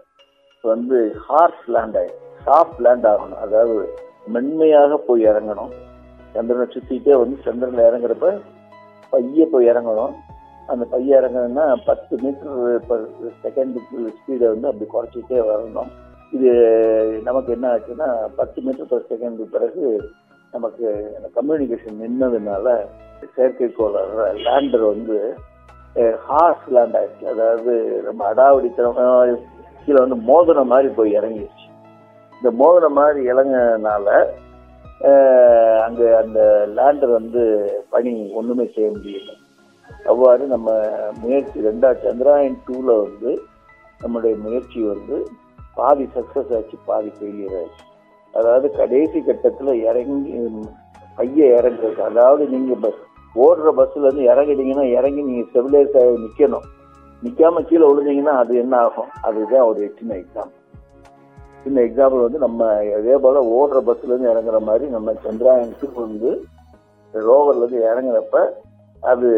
வந்து 0.64 0.98
ஹார்ஸ் 1.28 1.66
லேண்ட் 1.76 1.98
ஆகும் 1.98 2.22
சாஃப்ட் 2.46 2.82
லேண்ட் 2.86 3.06
ஆகணும். 3.06 3.42
அதாவது 3.46 3.76
மென்மையாக 4.28 4.98
போய் 4.98 5.26
இறங்கணும். 5.26 5.72
சந்திரனை 6.34 6.66
சுற்றிட்டே 6.74 7.14
வந்து 7.22 7.38
சந்திரனில் 7.44 7.88
இறங்குறப்ப 7.90 8.30
பைய 9.10 9.46
போய் 9.52 9.70
இறங்கணும். 9.72 10.14
அந்த 10.70 10.84
பைய 10.86 11.20
இறங்கணும்னா 11.20 11.66
பத்து 11.86 12.16
மீட்டர் 12.24 12.86
பர் 12.88 13.06
செகண்டுக்கு 13.44 13.98
ஸ்பீடை 14.18 14.48
வந்து 14.54 14.70
அப்படி 14.72 14.88
குறைச்சிட்டே 14.94 15.40
வரணும். 15.52 15.92
இது 16.36 16.52
நமக்கு 17.28 17.50
என்ன 17.56 17.66
ஆச்சுன்னா 17.74 18.08
பத்து 18.40 18.60
மீட்டர் 18.66 18.90
பர் 18.92 19.10
செகண்ட் 19.12 19.42
பிறகு 19.56 19.84
நமக்கு 20.54 20.88
கம்யூனிகேஷன் 21.38 22.00
நின்னதுனால 22.04 22.74
செயற்கைக்கோள் 23.36 23.98
லேண்டர் 24.46 24.86
வந்து 24.94 25.18
ஹார்ஸ் 26.28 26.66
லேண்ட் 26.76 26.98
ஆயிடுச்சு. 27.00 27.26
அதாவது 27.34 27.74
நம்ம 28.08 28.22
அடாவடித்தனமாக 28.32 29.38
கீழே 29.84 30.00
வந்து 30.04 30.18
மோதின 30.30 30.66
மாதிரி 30.72 30.90
போய் 30.98 31.16
இறங்கிடுச்சு. 31.20 31.68
இந்த 32.38 32.50
மோதின 32.62 32.90
மாதிரி 33.00 33.22
இறங்கினால 33.32 34.08
அங்கே 35.86 36.08
அந்த 36.24 36.40
லேண்டர் 36.78 37.12
வந்து 37.20 37.42
பணி 37.94 38.14
ஒன்றுமே 38.40 38.66
செய்ய 38.76 38.90
முடியல. 38.98 39.32
அவ்வாறு 40.12 40.44
நம்ம 40.54 40.70
முயற்சி 41.24 41.68
ரெண்டா 41.70 41.90
சந்திராயன் 42.04 42.62
டூவில் 42.68 43.02
வந்து 43.06 43.32
நம்முடைய 44.04 44.36
முயற்சி 44.46 44.80
வந்து 44.94 45.18
பாதி 45.80 46.06
சக்சஸ் 46.16 46.52
ஆச்சு 46.58 46.78
பாதி 46.90 47.12
ஃபெயிலியர் 47.18 47.56
ஆச்சு. 47.62 47.84
அதாவது 48.34 48.68
கடைசி 48.80 49.20
கட்டத்தில் 49.28 49.74
இறங்கி 49.90 50.34
பைய 51.18 51.46
இறங்குறது. 51.60 52.00
அதாவது 52.10 52.44
நீங்கள் 52.54 52.82
பஸ் 52.84 53.02
ஓடுற 53.36 53.70
பஸ்ஸில் 53.78 54.06
இருந்து 54.08 54.24
இறங்கிட்டீங்கன்னா 54.32 54.86
இறங்கி 54.98 55.22
நீங்கள் 55.30 55.48
ஸ்டெபிலைஸ் 55.50 55.98
ஆகி 56.02 56.22
நிற்கணும் 56.26 56.68
நிற்காம 57.24 57.62
கீழே 57.70 57.86
விழுந்தீங்கன்னா 57.90 58.36
அது 58.42 58.54
என்ன 58.64 58.76
ஆகும்? 58.86 59.12
அதுதான் 59.28 59.68
ஒரு 59.70 59.82
சின்ன 60.00 60.14
எக்ஸாம்பிள் 60.24 60.62
சின்ன 61.64 61.78
எக்ஸாம்பிள் 61.88 62.26
வந்து 62.26 62.40
நம்ம 62.46 62.68
இதே 63.00 63.16
போல் 63.24 63.40
ஓடுற 63.58 63.80
பஸ்ஸுலேருந்து 63.88 64.32
இறங்குற 64.34 64.58
மாதிரி 64.70 64.86
நம்ம 64.96 65.14
சந்திராயனுக்கு 65.26 65.88
வந்து 66.08 66.32
ரோவர்லேருந்து 67.14 67.80
இறங்குறப்ப 67.90 68.38
அது 69.12 69.30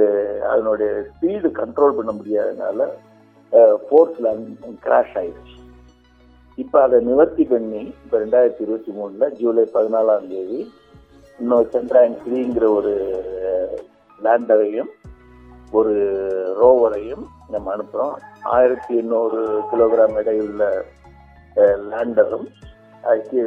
அதனுடைய 0.51 0.89
ஸ்பீடு 1.07 1.49
கண்ட்ரோல் 1.61 1.97
பண்ண 1.97 2.11
முடியாதனால 2.17 2.89
ஃபோர்ஸில் 3.87 4.29
கிராஷ் 4.85 5.15
ஆயிடுச்சு. 5.21 5.56
இப்போ 6.57 6.77
அதை 6.81 6.97
நிவர்த்தி 6.99 7.43
பண்ணி 7.43 7.81
இப்போ 8.03 8.15
ரெண்டாயிரத்தி 8.17 8.61
இருபத்தி 8.61 8.91
மூணுல 8.91 9.25
ஜூலை 9.39 9.63
பதினாலாம் 9.73 10.27
தேதி 10.27 10.59
இன்னொரு 11.39 11.67
சந்திராயன் 11.73 12.21
த்ரீங்கிற 12.23 12.65
ஒரு 12.71 12.93
லேண்டரையும் 14.19 14.91
ஒரு 15.73 15.93
ரோவரையும் 16.61 17.23
நம்ம 17.49 17.71
அனுப்புகிறோம் 17.73 18.15
ஆயிரத்தி 18.51 18.93
எண்ணூறு 18.95 19.39
கிலோகிராம் 19.71 20.17
இடையுள்ள 20.17 20.63
லேண்டரும் 21.91 22.47
அதுக்கு 23.03 23.41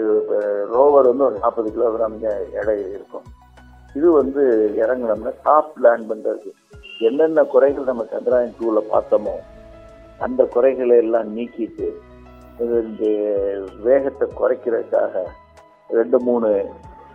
ரோவர் 0.73 1.09
வந்து 1.11 1.25
ஒரு 1.25 1.37
நாற்பது 1.39 1.69
கிலோகிராம் 1.71 2.17
எடை 2.61 2.77
இருக்கும். 2.91 3.27
இது 3.95 4.09
வந்து 4.13 4.43
இறங்கினோம்னா 4.83 5.33
சாஃப்ட் 5.45 5.81
லேண்ட் 5.81 6.09
பண்ணுறது 6.11 6.51
என்னென்ன 7.01 7.45
குறைகள் 7.45 7.85
நம்ம 7.85 8.07
சந்திராயன் 8.13 8.55
டூவில் 8.61 8.91
பார்த்தோமோ 8.91 9.35
அந்த 10.21 10.43
குறைகளை 10.55 10.97
எல்லாம் 10.97 11.29
நீக்கிட்டு 11.37 11.89
இந்த 12.61 13.05
வேகத்தை 13.83 14.27
குறைக்கிறதுக்காக 14.41 15.23
ரெண்டு 15.91 16.19
மூணு 16.19 16.49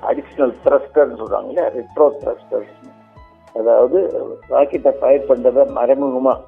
அடிஷ்னல் 0.01 0.53
த்ரஸ்டர்னு 0.63 1.19
சொல்கிறாங்க 1.21 1.49
இல்லையா 1.51 1.67
ரெட்ரோ 1.75 2.07
த்ரஸ்டர்ஸ் 2.21 2.75
அதாவது 3.55 3.99
ராக்கெட்டை 4.49 4.91
ஃபயர் 4.99 5.29
பண்ணுறத 5.29 5.65
மறைமுகமாக 5.71 6.43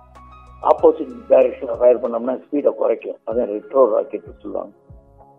ஆப்போசிட் 0.64 1.14
டைரக்ஷனில் 1.30 1.80
ஃபயர் 1.80 2.02
பண்ணோம்னா 2.04 2.34
ஸ்பீடை 2.44 2.72
குறைக்கும். 2.72 3.18
அதான் 3.28 3.52
ரெட்ரோ 3.54 3.82
ராக்கெட் 3.94 4.42
சொல்லுவாங்க. 4.44 4.74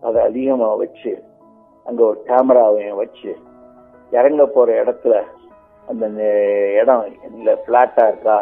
அதை 0.03 0.19
அதிகமாக 0.21 0.75
வச்சு 0.75 1.11
அங்கே 1.85 2.03
ஒரு 2.03 2.19
கேமராவையும் 2.29 2.99
வச்சு 3.01 3.31
இறங்க 4.11 4.43
போகிற 4.47 4.77
இடத்துல 4.83 5.15
அந்த 5.87 6.05
இடம் 6.81 7.03
இல்லை 7.29 7.53
ஃப்ளாட்டாக 7.63 8.11
இருக்கா 8.11 8.37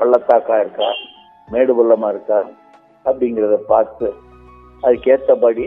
பள்ளத்தாக்கா 0.00 0.56
இருக்கா 0.60 0.88
மேடு 1.48 1.72
பள்ளமாக 1.78 2.12
இருக்கா 2.14 2.40
அப்படிங்கிறத 3.04 3.56
பார்த்து 3.72 4.08
அதுக்கேற்றபடி 4.86 5.64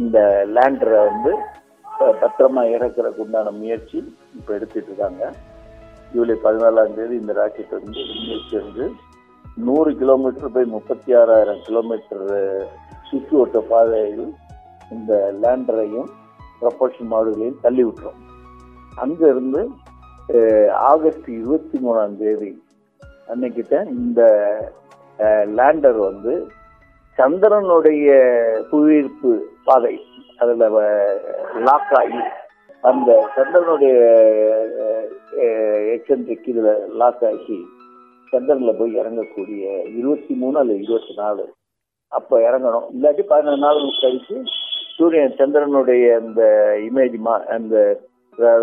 இந்த 0.00 0.18
லேண்டரை 0.54 1.00
வந்து 1.10 1.32
பத்திரமா 2.22 2.62
இறக்குறதுக்கு 2.76 3.24
உண்டான 3.24 3.52
முயற்சி 3.60 3.98
இப்போ 4.38 4.50
எடுத்துட்டு 4.56 4.90
இருக்காங்க. 4.90 5.22
ஜூலை 6.12 6.34
பதினாலாம் 6.44 6.94
தேதி 6.96 7.14
இந்த 7.22 7.32
ராக்கெட் 7.38 7.76
வந்து 7.78 8.02
விண்ணிலிருந்து 8.08 8.86
நூறு 9.66 9.90
கிலோமீட்டர் 10.00 10.54
போய் 10.54 10.74
முப்பத்தி 10.74 11.10
ஆறாயிரம் 11.20 11.62
கிலோமீட்டர் 11.68 12.26
சுற்றுவட்ட 13.08 13.58
பாதையில் 13.70 14.28
இந்த 14.96 15.12
லேண்டரையும் 15.42 16.10
ப்ரொபல்ஷன் 16.60 17.10
மாடுகளையும் 17.12 17.60
தள்ளி 17.64 17.82
விட்டுரும். 17.86 18.20
அங்கிருந்து 19.04 19.62
ஆகஸ்ட் 20.90 21.28
இருபத்தி 21.38 21.78
மூணாம் 21.86 22.14
தேதி 22.22 22.52
அன்னைக்கிட்ட 23.32 23.74
இந்த 23.96 24.20
லேண்டர் 25.58 25.98
வந்து 26.08 26.34
சந்திரனுடைய 27.18 28.08
புவியீர்ப்பு 28.70 29.48
பாதை 29.64 30.04
அதுல 30.36 30.68
லாக் 31.54 31.92
ஆகி 31.92 32.20
அந்த 32.80 33.28
சந்திரனுடைய 33.36 33.94
எக்ஸென்ட்ரிக் 35.96 36.48
இதுல 36.52 36.78
லாக் 36.88 37.24
ஆகி 37.24 37.64
சந்திரன்ல 38.32 38.78
போய் 38.78 38.98
இறங்கக்கூடிய 38.98 39.88
இருபத்தி 39.96 40.34
மூணு 40.34 40.58
அல்ல 40.58 40.72
இருபத்தி 40.72 41.14
நாலு. 41.16 41.54
அப்ப 42.08 42.38
இறங்கணும். 42.38 42.86
இல்லாட்டி 42.94 43.22
பதினஞ்சு 43.30 43.58
நாள் 43.58 43.76
கழிச்சு 43.76 44.42
சூரியன் 44.96 45.34
சந்திரனுடைய 45.38 46.16
அந்த 46.16 46.42
இமேஜ் 46.78 47.18
மா 47.18 47.42
அந்த 47.44 48.00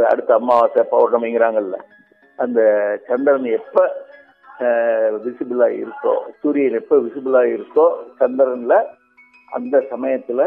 அடுத்த 0.10 0.34
அமாவாசை 0.34 0.84
பௌர்ணமிங்கிறாங்கல்ல 0.92 1.78
அந்த 2.36 2.62
சந்திரன் 3.08 3.44
எப்போ 3.44 4.03
விசிபிளா 5.24 5.68
இருக்கோ 5.82 6.14
சூரியன் 6.42 6.74
எப்ப 6.74 6.98
விசிபிளா 6.98 7.42
இருக்கோ 7.56 7.86
சந்திரன்ல 8.20 8.76
அந்த 9.52 9.78
சமயத்துல 9.92 10.42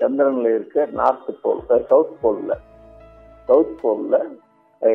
சந்திரன்ல 0.00 0.54
இருக்க 0.54 0.86
நார்த் 0.92 1.40
போல் 1.42 1.62
சவுத் 1.88 2.16
போல்ல 2.22 2.52
சவுத் 3.48 3.78
போல்ல 3.82 4.16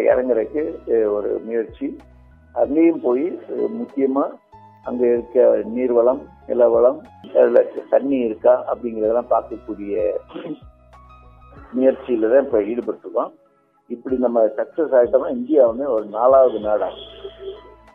இறங்குறதுக்கு 0.10 0.64
ஒரு 1.08 1.42
முயற்சி. 1.46 1.98
அங்கேயும் 2.54 3.02
போய் 3.02 3.40
முக்கியமா 3.80 4.26
அங்க 4.84 5.06
இருக்க 5.08 5.64
நீர்வளம் 5.76 6.22
நிலவளம் 6.48 7.00
அதில் 7.34 7.88
தண்ணி 7.90 8.18
இருக்கா 8.18 8.54
அப்படிங்கறதெல்லாம் 8.72 9.34
பார்க்கக்கூடிய 9.34 9.96
முயற்சியில 11.74 12.30
தான் 12.30 12.46
இப்ப 12.46 12.60
ஈடுபட்டுருக்கோம். 12.62 13.32
இப்படி 13.94 14.16
நம்ம 14.26 14.40
சக்சஸ் 14.58 14.94
ஆகிட்டோம்னா 14.98 15.32
இந்தியா 15.40 15.64
வந்து 15.72 15.86
ஒரு 15.96 16.06
நாலாவது 16.18 16.60
நாடா 16.68 16.90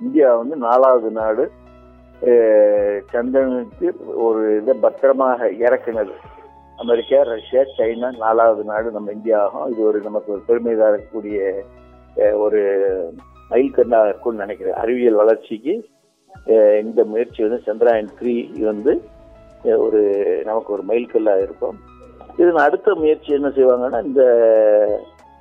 இந்தியா 0.05 0.29
வந்து 0.41 0.57
நாலாவது 0.67 1.11
நாடு 1.21 1.45
சந்திரனுக்கு 3.13 3.89
ஒரு 4.27 4.41
இதை 4.61 4.75
பத்திரமாக 4.85 5.49
இறக்குனது. 5.67 6.15
அமெரிக்கா 6.83 7.19
ரஷ்யா 7.31 7.63
சைனா 7.77 8.09
நாலாவது 8.25 8.63
நாடு 8.71 8.89
நம்ம 8.97 9.13
இந்தியா 9.17 9.39
ஆகும். 9.45 9.69
இது 9.73 9.81
ஒரு 9.91 9.99
நமக்கு 10.09 10.33
ஒரு 10.35 10.43
பெருமை 10.49 10.75
தரக்கூடிய 10.83 11.39
ஒரு 12.45 12.61
மைல்கல்லாக 13.51 14.09
இருக்கும்னு 14.09 14.43
நினைக்கிறேன். 14.45 14.79
அறிவியல் 14.83 15.21
வளர்ச்சிக்கு 15.23 15.75
இந்த 16.83 17.01
முயற்சி 17.13 17.41
வந்து 17.47 17.61
சந்திராயன் 17.69 18.13
த்ரீ 18.19 18.35
வந்து 18.71 18.93
ஒரு 19.87 20.01
நமக்கு 20.49 20.71
ஒரு 20.77 20.85
மைல்கல்லாக 20.91 21.45
இருக்கும். 21.47 21.79
இதன் 22.41 22.67
அடுத்த 22.67 22.95
முயற்சி 23.01 23.31
என்ன 23.39 23.49
செய்வாங்கன்னா 23.57 24.01
இந்த 24.09 24.23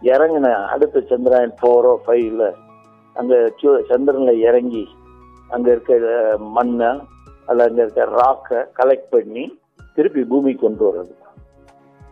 இறங்கினேன் 0.01 0.65
அடுத்த 0.65 0.99
சந்திராயன் 0.99 1.55
ஃபோரோ 1.61 1.97
ஃபைவ்ல 2.07 2.53
அங்கே 3.13 3.53
சந்திரனில் 3.89 4.39
இறங்கி 4.39 4.87
அங்கே 5.47 5.71
இருக்க 5.71 6.35
மண்ணை 6.39 7.01
அதில் 7.45 7.67
அங்கே 7.67 7.81
இருக்க 7.81 8.05
ராக்கை 8.05 8.65
கலெக்ட் 8.83 9.09
பண்ணி 9.09 9.59
திருப்பி 9.95 10.23
பூமி 10.23 10.53
கொண்டு 10.53 10.93
வர்றது. 10.93 11.15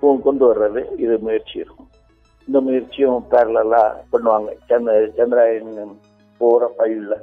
பூ- 0.02 0.22
கொண்டு 0.22 0.54
வர்றது 0.54 1.00
இது 1.00 1.18
முயற்சி 1.18 1.60
இருக்கும். 1.60 1.90
இந்த 2.48 2.62
முயற்சியும் 2.62 3.26
பேரலாக 3.32 3.94
பண்ணுவாங்க. 4.12 4.54
சந்திர 4.66 5.08
சந்திராயன் 5.16 6.00
ஃபோரோ 6.40 6.68
ஃபைவ்ல. 6.78 7.14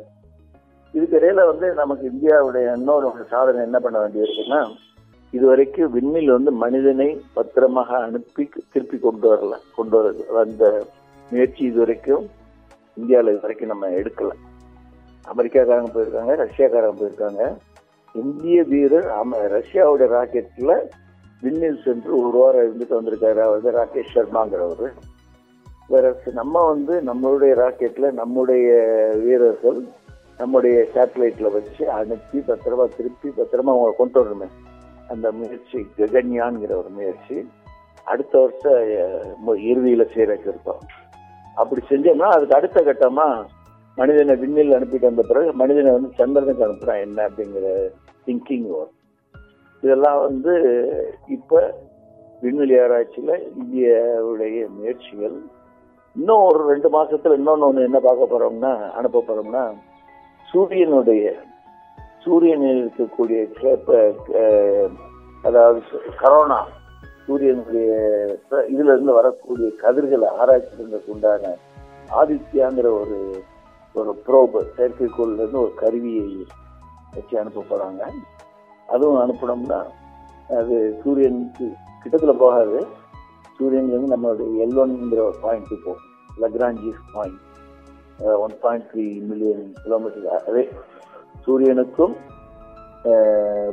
இதுக்கு 0.92 1.18
இடையில 1.18 1.47
வந்து 1.47 1.75
நமக்கு 1.75 2.11
இந்தியாவுடைய 2.11 2.76
இன்னொரு 2.76 3.12
சாதனை 3.30 3.62
என்ன 3.62 3.78
பண்ண 3.78 3.99
வேண்டியிருக்குன்னா 3.99 4.71
இதுவரைக்கும் 5.37 5.93
விண்ணில் 5.93 6.35
வந்து 6.37 6.50
மனிதனை 6.64 7.09
பத்திரமாக 7.33 7.97
அனுப்பி 7.97 8.49
திருப்பி 8.73 8.99
கொண்டு 8.99 9.26
வரல 9.33 9.55
கொண்டு 9.76 9.95
வர 9.97 10.41
அந்த 10.43 10.64
முயற்சி 11.31 11.64
இதுவரைக்கும் 11.64 12.25
இந்தியாவில் 12.95 13.33
இது 13.33 13.41
வரைக்கும் 13.41 13.73
நம்ம 13.73 13.88
எடுக்கல. 14.00 14.33
அமெரிக்காக்காரங்க 15.33 15.91
போயிருக்காங்க 15.95 16.33
ரஷ்யாக்காரங்க 16.45 16.95
போயிருக்காங்க. 17.00 17.43
இந்திய 18.12 18.62
வீரர் 18.62 19.09
அம 19.23 19.41
ரஷ்யாவுடைய 19.57 20.09
ராக்கெட்ல 20.17 20.73
விண்ணில் 21.41 21.83
சென்று 21.85 22.11
ஒரு 22.19 22.38
வாரம் 22.38 22.67
இருந்துட்டு 22.67 22.99
வந்திருக்காரு. 22.99 23.41
அவர் 23.47 23.61
வந்து 23.61 23.73
ராகேஷ் 23.81 24.14
சர்மாங்கிறவர். 24.14 24.93
வேற 25.88 26.14
நம்ம 26.33 26.67
வந்து 26.67 26.95
நம்மளுடைய 27.00 27.53
ராக்கெட்ல 27.64 28.12
நம்முடைய 28.12 28.69
வீரர்கள் 29.25 29.81
நம்முடைய 30.38 30.87
சேட்டலைட்ல 30.95 31.53
வச்சு 31.53 31.91
அனுப்பி 31.91 32.38
பத்திரமா 32.38 32.87
திருப்பி 32.97 33.29
பத்திரமா 33.29 33.73
அவங்களை 33.73 33.97
கொண்டு 33.97 34.19
வரணுமே. 34.21 34.49
அந்த 35.08 35.32
முயற்சி 35.32 35.87
ககன்யான்ங்கிற 35.96 36.75
ஒரு 36.76 36.88
முயற்சி. 36.88 37.49
அடுத்த 38.04 38.38
வருஷம் 38.38 38.73
அஹ், 38.73 39.37
மு- 39.46 39.62
இறுதியில 39.62 40.04
செய்யறதுக்கு 40.14 40.49
இருக்கோம். 40.49 40.78
அப்படி 41.54 41.82
செஞ்சோம்னா 41.90 42.28
அதுக்கு 42.28 42.56
அடுத்த 42.56 42.80
கட்டமா 42.80 43.44
மனிதனை 43.96 44.37
விண்ணில் 44.37 44.70
அனுப்பிட்டு 44.70 45.00
வந்த 45.00 45.23
பிறகு 45.28 45.52
மனிதனை 45.52 45.90
வந்து 45.90 46.11
சந்திரனுக்கு 46.14 46.68
அனுப்புறான் 46.68 47.00
என்ன 47.00 47.29
அப்படிங்கிற 47.29 47.88
திங்கிங் 48.26 48.68
வரும். 48.68 48.90
இதெல்லாம் 49.81 50.20
வந்து 50.20 50.83
இப்ப 51.29 51.74
விண்வெளி 52.40 52.74
ஆராய்ச்சியில 52.74 53.42
இந்தியாவுடைய 53.62 54.68
முயற்சிகள். 54.68 55.40
இன்னும் 56.16 56.42
ஒரு 56.42 56.66
ரெண்டு 56.66 57.02
மாசத்துல 57.02 57.40
இன்னொன்னு 57.40 57.59
ஒன்று 57.59 57.83
என்ன 57.83 58.00
பார்க்க 58.00 58.29
போறோம்னா 58.31 58.90
அனுப்ப 58.90 59.24
போறோம்னா 59.29 59.74
சூரியனுடைய 60.50 61.35
சூரியனில் 62.24 62.80
இருக்கக்கூடிய 62.84 63.38
அதாவது 65.42 65.82
கரோனா 66.20 66.58
சூரியனுடைய 67.26 67.90
இதுல 68.48 68.92
இருந்து 68.94 69.12
வரக்கூடிய 69.12 69.68
கதிர்களை 69.76 70.28
ஆராய்ச்சி 70.28 71.02
உண்டான 71.06 71.54
ஆதித்யாங்கிற 72.20 72.88
ஒரு 73.00 73.18
ஒரு 73.94 74.22
ப்ரோப் 74.26 74.56
செயற்கைக்கோள்ல 74.76 75.42
இருந்து 75.42 75.60
ஒரு 75.60 75.72
கருவியை 75.74 76.46
வச்சு 77.12 77.38
அனுப்ப 77.40 77.64
போறாங்க 77.70 78.02
அதுவும் 78.88 79.20
அனுப்பினோம்னா 79.24 79.80
அது 80.48 81.00
சூரியனுக்கு 81.04 81.72
கிட்டத்தில் 82.02 82.37
போகாது. 82.37 82.87
சூரியன்லேருந்து 83.58 84.14
நம்மளுடைய 84.14 84.48
எல் 84.64 84.80
ஒன்ங்கிற 84.82 85.20
ஒரு 85.28 85.37
பாயிண்ட்டு 85.42 85.76
போகும். 85.84 86.02
Lagrange's 86.40 87.02
point 87.12 87.40
one 88.37 88.58
point 88.60 88.84
three 88.92 89.20
million 89.20 89.72
kilometre 89.84 90.44
அதே 90.48 90.68
சூரியனுக்கும் 91.35 92.14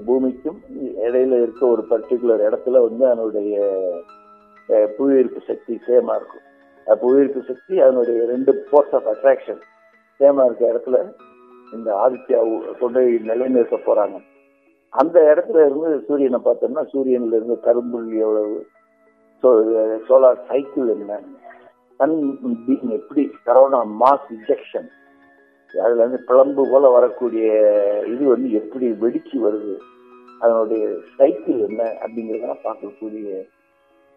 பூமிக்கும் 0.06 0.60
இடையில 1.04 1.42
இருக்க 1.42 1.68
ஒரு 1.68 1.84
பர்டிகுலர் 1.90 2.42
இடத்துல 2.48 2.82
வந்து 2.82 3.06
அதனுடைய 3.08 3.54
புவியீர்ப்பு 4.98 5.42
சக்தி 5.42 5.80
சேமா 5.88 6.14
இருக்கும். 6.16 6.46
புவியீர்ப்பு 6.88 7.44
சக்தி 7.44 7.80
அதனுடைய 7.80 8.26
ரெண்டு 8.26 8.66
ஃபோர்ஸ் 8.70 8.96
ஆஃப் 8.96 9.08
அட்ராக்ஷன் 9.08 9.62
சேமா 10.20 10.46
இருக்க 10.46 10.74
இடத்துல 10.74 10.98
இந்த 11.74 11.90
ஆதித்யா 11.96 12.40
உ- 12.48 12.76
கொண்டு 12.80 13.02
நிலைநிறுத்த 13.22 13.78
போறாங்க. 13.86 14.18
அந்த 14.94 15.20
இடத்துல 15.32 15.66
இருந்து 15.66 16.04
சூரியனை 16.08 16.40
பார்த்தோம்னா 16.46 16.84
சூரியன்ல 16.94 17.36
இருந்து 17.36 17.58
கரும்புள்ளி 17.64 18.18
எவ்வளவு 18.18 18.58
சோலார் 20.08 20.42
சைக்கிள் 20.48 20.88
என்ன 20.88 21.12
சன் 22.00 22.18
பீம் 22.66 22.90
எப்படி 22.92 23.24
கரோனா 23.46 23.80
மாஸ் 24.00 24.28
இன்ஜெக்ஷன் 24.30 24.90
அதுல 25.80 25.96
இருந்து 25.96 26.24
பிளம்பு 26.26 26.68
போல 26.72 26.90
வரக்கூடிய 26.90 27.46
இது 28.08 28.28
வந்து 28.28 28.52
எப்படி 28.52 28.92
வெடிச்சு 28.92 29.38
வருது? 29.46 29.78
அதனுடைய 30.40 30.88
சைக்கிள் 31.18 31.60
என்ன 31.60 31.84
அப்படிங்கிறதெல்லாம் 31.84 32.64
பார்க்கக்கூடிய 32.64 33.48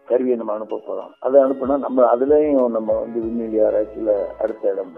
கருவியை 0.05 0.37
நம்ம 0.37 0.53
அனுப்ப 0.53 0.79
போறோம். 0.87 1.09
அதை 1.19 1.41
அனுப்புனா 1.41 1.77
நம்ம 1.77 2.15
அதுலயும் 2.15 2.67
நம்ம 2.67 2.93
வந்து 2.93 3.19
விண்வெளி 3.19 3.59
ஆராய்ச்சியில 3.59 4.25
அடுத்த 4.39 4.71
இடம் 4.71 4.93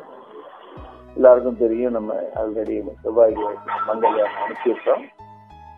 எல்லாருக்கும் 1.16 1.58
தெரியும் 1.58 1.92
நம்ம 1.92 2.14
ஆல்ரெடி 2.36 2.84
செவ்வாய் 3.02 3.36
மங்கள்யான் 3.88 4.30
அனுப்பியிருக்கோம் 4.48 5.02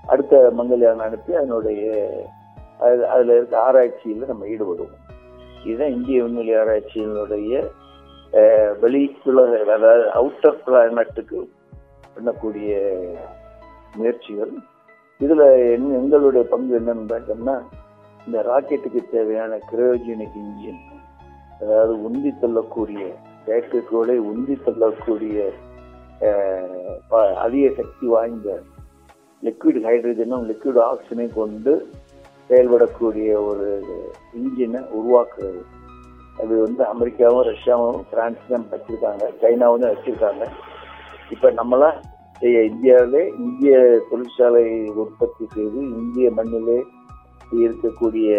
அடுத்த 0.08 0.54
மங்கள்யான் 0.58 0.98
அனுப்பி 0.98 1.34
அதனுடைய 1.36 2.10
அது- 2.80 3.04
அதுல 3.04 3.36
இருக்க 3.36 3.72
ஆராய்ச்சியில 3.72 4.28
நம்ம 4.28 4.46
ஈடுபடுவோம். 4.46 5.18
இதுதான் 5.66 5.92
இந்திய 5.92 6.24
விண்வெளி 6.24 6.54
ஆராய்ச்சியினுடைய 6.54 7.70
அஹ், 8.34 8.74
அதாவது 9.70 10.10
அவுட்டர் 10.10 10.58
பிளானட்டுக்கு 10.66 11.48
பண்ணக்கூடிய 12.16 12.72
முயற்சிகள். 13.96 14.52
இதில் 15.18 15.40
என்- 15.40 15.94
எங்களுடைய 15.94 16.48
பங்கு 16.48 16.80
என்னன்னு 16.80 17.12
பார்த்தோம்னா 17.12 17.62
இந்த 18.28 18.42
ராக்கெட்டுக்கு 18.42 19.10
தேவையான 19.12 19.60
கிரையோஜெனிக் 19.72 20.36
இன்ஜின் 20.36 20.82
அதாவது 21.62 22.10
உந்தி 22.10 22.40
தள்ளக்கூடிய 22.40 23.14
செயற்கைக்கோளை 23.48 24.18
உந்தி 24.20 24.64
தள்ளக்கூடிய 24.64 25.52
ப- 27.10 27.36
அதிக 27.36 27.70
சக்தி 27.76 28.08
வாய்ந்த 28.08 28.60
லிக்விட் 29.44 29.84
ஹைட்ரஜனும் 29.84 30.46
லிக்விட் 30.48 30.80
ஆக்சிஜனையும் 30.84 31.34
கொண்டு 31.34 31.88
செயல்படக்கூடிய 32.50 33.46
ஒரு 33.46 33.84
இன்ஜினை 34.38 34.86
உருவாக்குறது. 34.92 35.62
அது 36.42 36.54
வந்து 36.66 36.84
அமெரிக்காவும் 36.86 37.48
ரஷ்யாவும் 37.48 38.04
பிரான்ஸ் 38.12 38.50
தான் 38.50 38.68
வச்சிருக்காங்க. 38.72 39.24
சைனாவும் 39.42 39.84
தான் 39.84 39.94
வச்சிருக்காங்க. 39.96 40.46
இப்ப 41.30 41.52
நம்மளாம் 41.52 41.98
இந்தியாவிலே 42.42 43.22
இந்திய 43.38 44.02
தொழிற்சாலை 44.10 44.66
உற்பத்தி 45.02 45.46
செய்து 45.54 45.80
இந்திய 46.02 46.32
மண்ணிலே 46.32 46.78
இருக்கக்கூடிய 47.52 48.30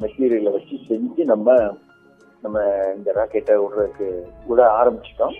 மெட்டீரியலை 0.00 0.50
வச்சு 0.56 0.76
செஞ்சு 0.88 1.24
நம்ம 1.32 1.56
நம்ம 2.42 2.58
இந்த 2.96 3.12
ராக்கெட்டை 3.18 3.54
விடுறதுக்கு 3.62 4.06
விட 4.46 4.60
ஆரம்பிச்சிட்டோம். 4.80 5.34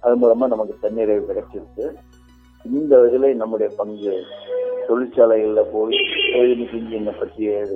அது 0.00 0.14
மூலமா 0.22 0.46
நமக்கு 0.52 0.74
தண்ணீரை 0.80 1.16
கிடைச்சிருக்கு. 1.16 1.86
இந்த 2.64 2.92
இதில் 3.08 3.36
நம்முடைய 3.36 3.68
பங்கு 3.76 4.12
தொழிற்சாலைகளில் 4.88 5.70
போய் 5.72 5.96
தொழில்நுட்ப 6.32 6.76
இன்ஜினை 6.78 7.18
பற்றிய 7.18 7.66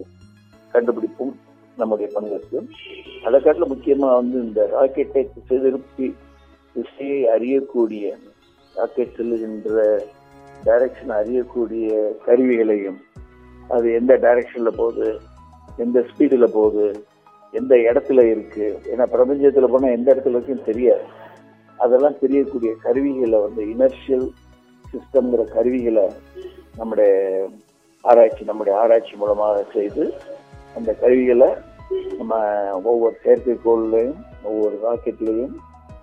கண்டுபிடிப்பும் 0.72 1.34
நம்முடைய 1.76 2.10
பங்கு 2.14 2.30
இருக்கு 2.30 2.58
அதை 3.24 3.40
காட்டில் 3.40 3.70
முக்கியமா 3.70 4.14
வந்து 4.14 4.42
இந்த 4.42 4.68
ராக்கெட்டை 4.72 5.22
திசை 5.34 5.58
திருப்பி 5.58 6.14
திசையை 6.76 7.24
அறியக்கூடிய 7.24 8.14
ராக்கெட் 8.76 9.16
செல்லுகின்ற 9.16 10.00
டைரக்ஷன் 10.64 11.14
அறியக்கூடிய 11.20 11.88
கருவிகளையும் 12.24 13.00
அது 13.68 13.92
எந்த 13.92 14.14
டைரக்ஷன்ல 14.14 14.70
போகுது 14.76 15.20
எந்த 15.76 15.98
ஸ்பீடில் 16.00 16.52
போகுது 16.52 17.04
எந்த 17.52 17.74
இடத்துல 17.76 18.30
இருக்கு 18.30 18.80
ஏன்னா 18.84 19.06
பிரபஞ்சத்தில் 19.06 19.70
போனால் 19.70 19.90
எந்த 19.90 20.14
இடத்துல 20.14 20.30
இருக்குன்னு 20.30 20.62
தெரியாது. 20.62 21.04
அதெல்லாம் 21.76 22.18
தெரியக்கூடிய 22.18 22.74
கருவிகளை 22.82 23.38
வந்து 23.40 23.62
இனர்ஷியல் 23.64 24.28
சிஸ்டம்ங்கிற 24.84 25.44
கருவிகளை 25.44 26.10
நம்முடைய 26.76 27.12
ஆராய்ச்சி 28.04 28.44
நம்முடைய 28.44 28.78
ஆராய்ச்சி 28.78 29.16
மூலமாக 29.16 29.64
செய்து 29.72 30.04
அந்த 30.76 30.92
கருவிகளை 30.92 31.48
நம்ம 32.18 32.36
ஒவ்வொரு 32.82 33.16
செயற்கைக்கோள்லையும் 33.24 34.14
ஒவ்வொரு 34.42 34.80
ராக்கெட்லையும் 34.84 35.54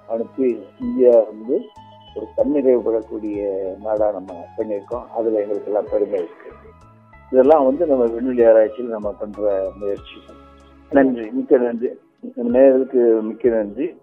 அனுப்பி 0.08 0.64
இந்தியா 0.82 1.20
வந்து 1.20 1.62
ஒரு 2.16 2.28
தன்னிறைவுபடக்கூடிய 2.38 3.50
நாடாக 3.84 4.12
நம்ம 4.12 4.48
பண்ணியிருக்கோம். 4.58 5.08
அதில் 5.18 5.34
எங்களுக்கு 5.34 5.66
எல்லாம் 5.66 5.86
பெருமை 5.92 6.20
இருக்கு. 6.20 6.52
இதெல்லாம் 7.32 7.66
வந்து 7.66 7.86
நம்ம 7.86 8.06
விண்வெளி 8.06 8.46
ஆராய்ச்சியில் 8.46 8.90
நம்ம 8.90 9.16
பண்ணுற 9.22 9.60
முயற்சி 9.80 10.16
நன்றி. 10.90 11.30
மிக்க 11.32 11.58
நன்றி. 11.58 11.90
நேருக்கு 12.36 13.00
மிக்க 13.22 13.50
நன்றி. 13.50 14.02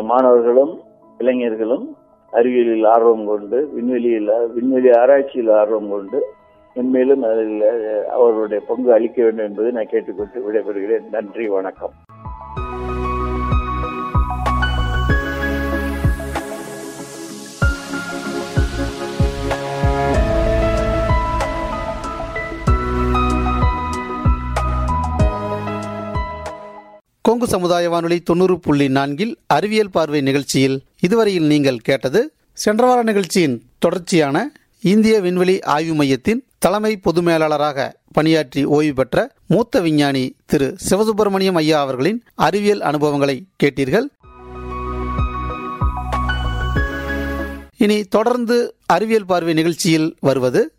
மாணவர்களும் 0.00 0.80
இளைஞர்களும் 1.18 1.96
அறிவியலில் 2.32 2.86
ஆர்வம் 2.86 3.26
கொண்டு 3.26 3.68
விண்வெளியில் 3.68 4.50
விண்வெளி 4.54 4.90
ஆராய்ச்சியில் 4.90 5.50
ஆர்வம் 5.50 5.90
கொண்டு 5.90 6.33
மென்மேலும் 6.76 7.24
அதில் 7.30 8.08
அவர்களுடைய 8.08 8.64
பங்கு 8.68 8.92
அளிக்க 8.92 9.22
வேண்டும் 9.22 9.46
என்பதை 9.46 9.70
நான் 9.70 9.90
கேட்டுக்கொண்டு 9.90 10.38
விடைபெறுகிறேன். 10.46 11.04
நன்றி 11.10 11.46
வணக்கம். 11.48 11.94
கொங்கு 27.20 27.46
சமுதாய 27.46 27.90
வானொலி 27.90 28.20
தொண்ணூறு 28.20 28.58
புள்ளி 28.58 28.88
நான்கில் 28.88 29.36
அறிவியல் 29.46 29.90
பார்வை 29.90 30.20
நிகழ்ச்சியில் 30.20 30.76
இதுவரையில் 31.00 31.46
நீங்கள் 31.46 31.84
கேட்டது 31.88 32.20
சென்ற 32.52 32.86
வார 32.86 33.02
நிகழ்ச்சியின் 33.02 33.62
தொடர்ச்சியான 33.78 34.50
இந்திய 34.86 35.20
விண்வெளி 35.20 35.60
ஆய்வு 35.62 35.94
மையத்தின் 35.94 36.40
தலைமை 36.58 36.96
பொது 36.96 37.22
மேலாளராக 37.22 37.96
பணியாற்றி 38.12 38.64
ஓய்வு 38.64 38.94
பெற்ற 38.94 39.30
மூத்த 39.46 39.80
விஞ்ஞானி 39.80 40.34
திரு 40.46 40.76
சிவசுப்பிரமணியம் 40.90 41.52
ஐயா 41.52 41.80
அவர்களின் 41.80 42.22
அறிவியல் 42.34 42.80
அனுபவங்களை 42.80 43.46
கேட்டீர்கள். 43.62 44.06
இனி 47.76 48.04
தொடர்ந்து 48.04 48.74
அறிவியல் 48.86 49.26
பார்வை 49.26 49.54
நிகழ்ச்சியில் 49.54 50.16
வருவது 50.20 50.72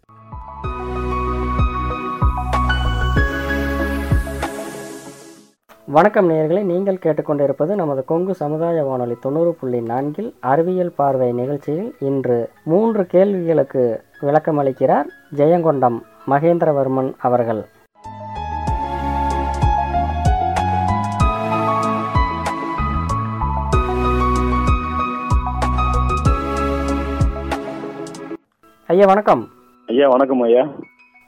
வணக்கம் 5.87 6.29
நேயர்களே 6.29 6.63
நீங்கள் 6.63 6.99
கேட்டுக்கொண்டிருப்பது 7.03 7.75
நமது 7.75 8.05
கொங்கு 8.05 8.35
சமுதாய 8.35 8.83
வானொலி 8.83 9.15
தொண்ணூறு 9.21 9.55
புள்ளி 9.59 9.81
நான்கில் 9.81 10.35
அறிவியல் 10.39 10.91
பார்வை 10.95 11.31
நிகழ்ச்சியில் 11.31 11.95
இன்று 11.99 12.49
மூன்று 12.63 13.05
கேள்விகளுக்கு 13.05 14.03
விளக்கமளிக்கிறார் 14.21 15.05
ஜெயங்கொண்டம் 15.35 15.99
மகேந்திரவர்மன் 16.27 17.13
அவர்கள். 17.17 17.65
ஐயா 28.87 29.05
வணக்கம். 29.05 29.47
ஐயா 29.85 30.07
வணக்கம் 30.07 30.41
ஐயா. 30.41 30.67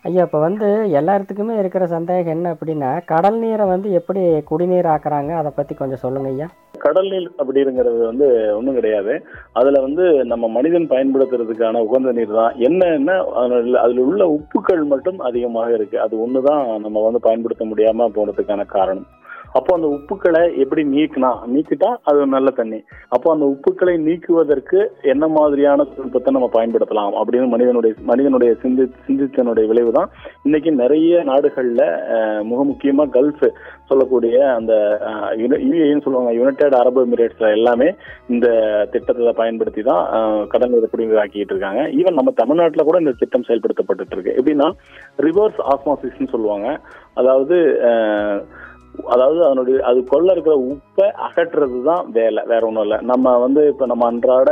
ஐயா 0.07 0.23
இப்போ 0.25 0.39
வந்து 0.45 0.67
எல்லாத்துக்குமே 0.99 1.53
இருக்கிற 1.61 1.83
சந்தேகம் 1.93 2.33
என்ன 2.35 2.51
அப்படின்னா 2.53 2.89
கடல் 3.11 3.39
நீரை 3.41 3.65
வந்து 3.71 3.87
எப்படி 3.99 4.21
குடிநீர் 4.49 4.87
ஆக்குறாங்க? 4.93 5.31
அதை 5.39 5.51
பற்றி 5.57 5.73
கொஞ்சம் 5.79 6.01
சொல்லுங்க 6.03 6.29
ஐயா. 6.33 6.47
கடல் 6.85 7.09
நீர் 7.13 7.27
அப்படிங்கிறது 7.41 7.99
வந்து 8.09 8.27
ஒன்றும் 8.57 8.77
கிடையாது. 8.79 9.13
அதில் 9.59 9.83
வந்து 9.85 10.05
நம்ம 10.31 10.47
மனிதன் 10.57 10.87
பயன்படுத்துறதுக்கான 10.93 11.81
உகந்த 11.87 12.13
நீர் 12.19 12.33
தான். 12.39 12.55
என்னென்ன 12.67 13.17
அதில் 13.83 14.03
உள்ள 14.07 14.23
உப்புக்கள் 14.37 14.83
மட்டும் 14.93 15.19
அதிகமாக 15.29 15.71
இருக்குது 15.77 16.03
அது 16.05 16.15
ஒண்ணுதான் 16.25 16.63
நம்ம 16.85 17.03
வந்து 17.07 17.21
பயன்படுத்த 17.27 17.65
முடியாமல் 17.71 18.15
போனதுக்கான 18.17 18.67
காரணம். 18.77 19.07
அப்போ 19.57 19.71
அந்த 19.77 19.87
உப்புக்களை 19.97 20.41
எப்படி 20.63 20.83
நீக்கினா? 20.93 21.31
நீக்கிட்டா 21.53 21.89
அது 22.09 22.25
நல்ல 22.35 22.49
தண்ணி. 22.59 22.79
அப்போ 23.15 23.27
அந்த 23.35 23.45
உப்புக்களை 23.53 23.95
நீக்குவதற்கு 24.07 24.79
என்ன 25.13 25.27
மாதிரியான 25.37 25.85
தொழில்நுட்பத்தை 25.91 26.33
நம்ம 26.37 26.49
பயன்படுத்தலாம் 26.57 27.17
அப்படின்னு 27.21 27.47
மனிதனுடைய 27.55 27.93
மனிதனுடைய 28.11 28.51
சிந்தி 28.63 28.85
சிந்தித்தனுடைய 29.07 29.65
விளைவு 29.71 29.93
தான் 29.99 30.11
இன்னைக்கு 30.47 30.73
நிறைய 30.83 31.23
நாடுகளில் 31.31 31.85
முக 32.49 32.57
மிக 32.57 32.65
முக்கியமா 32.69 33.03
கல்ஃப் 33.15 33.43
சொல்லக்கூடிய 33.89 34.35
அந்த 34.57 34.73
யுஏன்னு 35.41 36.03
சொல்லுவாங்க 36.05 36.31
யுனைடெட் 36.37 36.77
அரபு 36.79 37.01
எமிரேட்ஸ்ல 37.07 37.49
எல்லாமே 37.57 37.89
இந்த 38.35 38.47
திட்டத்தை 38.93 39.33
பயன்படுத்தி 39.41 39.81
தான் 39.89 40.03
கடன் 40.53 40.73
கடல் 40.73 40.91
குடிநீர் 40.93 41.21
ஆக்கிட்டு 41.23 41.53
இருக்காங்க. 41.55 41.81
ஈவன் 41.99 42.17
நம்ம 42.19 42.31
தமிழ்நாட்டில் 42.41 42.87
கூட 42.87 42.97
இந்த 43.03 43.13
திட்டம் 43.21 43.47
செயல்படுத்தப்பட்டு 43.49 44.15
இருக்கு. 44.15 44.37
எப்படின்னா 44.39 44.69
ரிவர்ஸ் 45.27 45.59
ஆஸ்மாசிஸ்ன்னு 45.73 46.33
சொல்லுவாங்க. 46.35 46.67
அதாவது 47.21 47.57
அதாவது 49.05 49.39
அதனுடைய 49.45 49.77
அது 49.89 49.99
கொள்ள 50.03 50.27
இருக்கிற 50.31 50.55
உப்பை 50.73 51.07
அகற்றுறது 51.27 51.83
தான் 51.83 52.11
வேலை 52.11 52.43
வேற 52.45 52.61
ஒன்றும் 52.67 52.83
இல்லை. 52.83 52.99
நம்ம 53.11 53.37
வந்து 53.37 53.67
இப்போ 53.67 53.85
நம்ம 53.85 54.05
அன்றாட 54.05 54.49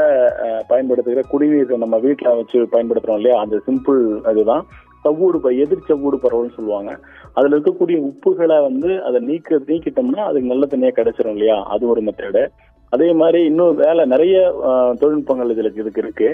பயன்படுத்துகிற 0.68 1.24
குடிநீர் 1.32 1.84
நம்ம 1.84 1.98
வீட்டில் 1.98 2.38
வச்சு 2.40 2.68
பயன்படுத்துறோம் 2.74 3.20
இல்லையா? 3.22 3.40
அந்த 3.40 3.58
சிம்பிள் 3.68 4.02
இதுதான். 4.32 4.66
செவ்வூடு 5.04 5.38
பை 5.38 5.58
எதிர் 5.64 5.88
செவ்வூடு 5.88 6.18
பரவல்னு 6.22 6.56
சொல்லுவாங்க. 6.58 6.92
அதில் 7.34 7.56
இருக்கக்கூடிய 7.56 7.98
உப்புகளை 8.10 8.58
வந்து 8.70 9.02
அதை 9.08 9.20
நீக்க 9.20 9.60
நீக்கிட்டோம்னா 9.68 10.24
அதுக்கு 10.30 10.52
நல்ல 10.54 10.68
தண்ணியாக 10.72 10.98
கிடைச்சிரும் 11.00 11.36
இல்லையா? 11.38 11.58
அது 11.76 11.84
ஒரு 11.94 12.04
மெத்தேடு 12.08 12.44
அதே 12.94 13.14
மாதிரி 13.14 13.40
இன்னும் 13.50 13.76
வேலை 13.76 14.06
நிறைய 14.06 14.36
தொழில்நுட்பங்கள் 15.00 15.52
இதில் 15.54 15.70
இதுக்கு 15.82 16.02
இருக்கு. 16.04 16.30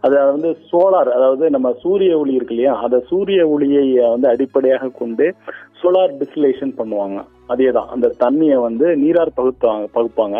அது 0.00 0.14
வந்து 0.32 0.50
சோலார் 0.70 1.10
அதாவது 1.16 1.50
நம்ம 1.50 1.68
சூரிய 1.82 2.18
ஒளி 2.18 2.32
இருக்கு 2.38 2.54
இல்லையா? 2.54 2.74
அதை 2.86 2.98
சூரிய 3.10 3.48
ஒளியை 3.54 3.84
வந்து 4.14 4.28
அடிப்படையாக 4.34 4.92
கொண்டு 5.00 5.26
சோலார் 5.80 6.14
டிஸ்டிலேஷன் 6.20 6.72
பண்ணுவாங்க. 6.80 7.18
அதே 7.52 7.70
தான் 7.78 7.90
அந்த 7.94 8.14
தண்ணியை 8.24 8.56
வந்து 8.68 8.86
நீரார் 9.02 9.38
பகுத்தாங்க 9.40 9.86
பகுப்பாங்க. 9.96 10.38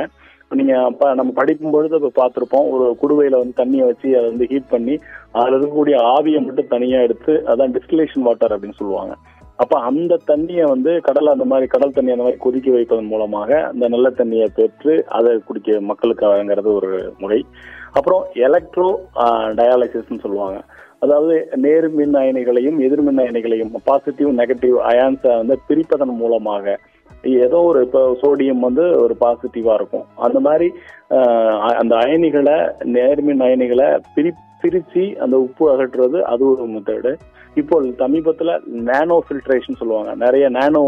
நீங்க 0.59 0.75
அப்ப 0.89 1.05
நம்ம 1.19 1.31
படிக்கும் 1.39 1.73
பொழுது 1.75 1.97
இப்ப 2.01 2.11
பார்த்துருப்போம் 2.19 2.67
ஒரு 2.75 2.85
குடுவையில 3.01 3.39
வந்து 3.41 3.61
தண்ணியை 3.63 3.85
வச்சு 3.89 4.09
அதை 4.19 4.27
வந்து 4.33 4.47
ஹீட் 4.51 4.73
பண்ணி 4.75 4.95
அதுல 5.39 5.57
இருக்கக்கூடிய 5.57 5.97
ஆவியை 6.17 6.41
மட்டும் 6.45 6.73
தனியா 6.75 6.99
எடுத்து 7.07 7.33
அதான் 7.53 7.75
டிஸ்டிலேஷன் 7.77 8.27
வாட்டர் 8.29 8.55
அப்படின்னு 8.57 8.79
சொல்லுவாங்க. 8.83 9.15
அப்ப 9.63 9.75
அந்த 9.89 10.15
தண்ணியை 10.31 10.65
வந்து 10.73 10.91
கடல் 11.01 11.35
அந்த 11.35 11.45
மாதிரி 11.51 11.67
கடல் 11.75 11.95
தண்ணி 11.99 12.15
அந்த 12.15 12.25
மாதிரி 12.25 12.41
கொதிக்க 12.45 12.71
வைப்பதன் 12.71 13.13
மூலமாக 13.13 13.51
அந்த 13.71 13.85
நல்ல 13.95 14.07
தண்ணியை 14.19 14.49
பெற்று 14.55 14.95
அதை 15.19 15.31
குடிக்க 15.49 15.79
மக்களுக்கு 15.91 16.25
வழங்குறது 16.33 16.71
ஒரு 16.79 16.91
முறை. 17.19 17.41
அப்புறம் 17.99 18.25
எலக்ட்ரோ 18.47 18.89
டயாலிசிஸ்ன்னு 19.61 20.25
சொல்லுவாங்க. 20.25 20.59
அதாவது 21.05 21.35
நேர் 21.65 21.87
மின் 21.97 22.15
அயனிகளையும் 22.21 22.79
எதிர்மின் 22.87 23.23
அயனிகளையும் 23.23 23.73
பாசிட்டிவ் 23.89 24.31
நெகட்டிவ் 24.39 24.77
அயான்ஸை 24.91 25.33
வந்து 25.41 25.57
பிரிப்பதன் 25.69 26.21
மூலமாக 26.23 26.77
ஏதோ 27.45 27.59
ஒரு 27.69 27.81
இப்போ 27.87 28.01
சோடியம் 28.23 28.65
வந்து 28.67 28.85
ஒரு 29.05 29.15
பாசிட்டிவா 29.21 29.75
இருக்கும். 29.79 30.05
அந்த 30.27 30.39
மாதிரி 30.47 30.69
அந்த 31.81 31.95
அயனிகளை 32.05 32.57
நேர்மின் 32.97 33.45
அயனிகளை 33.49 33.89
பிரி 34.17 34.33
பிரித்து 34.63 35.03
அந்த 35.25 35.37
உப்பு 35.47 35.65
அகற்றுறது 35.73 36.19
அது 36.33 36.43
ஒரு 36.51 36.67
மெத்தடு 36.75 37.13
இப்போ 37.61 37.77
சமீபத்தில் 38.03 38.53
நேனோ 38.89 39.17
ஃபில்ட்ரேஷன் 39.27 39.81
சொல்லுவாங்க. 39.81 40.13
நிறைய 40.25 40.47
நேனோ 40.59 40.83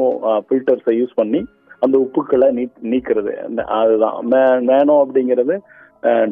ஃபில்டர்ஸை 0.46 0.94
யூஸ் 1.00 1.18
பண்ணி 1.20 1.40
அந்த 1.84 1.96
உப்புக்களை 2.04 2.48
நீ 2.58 2.62
நீக்கிறது. 2.92 3.32
அதுதான். 3.80 4.16
நேனோ 4.70 4.96
அப்படிங்கிறது 5.02 5.56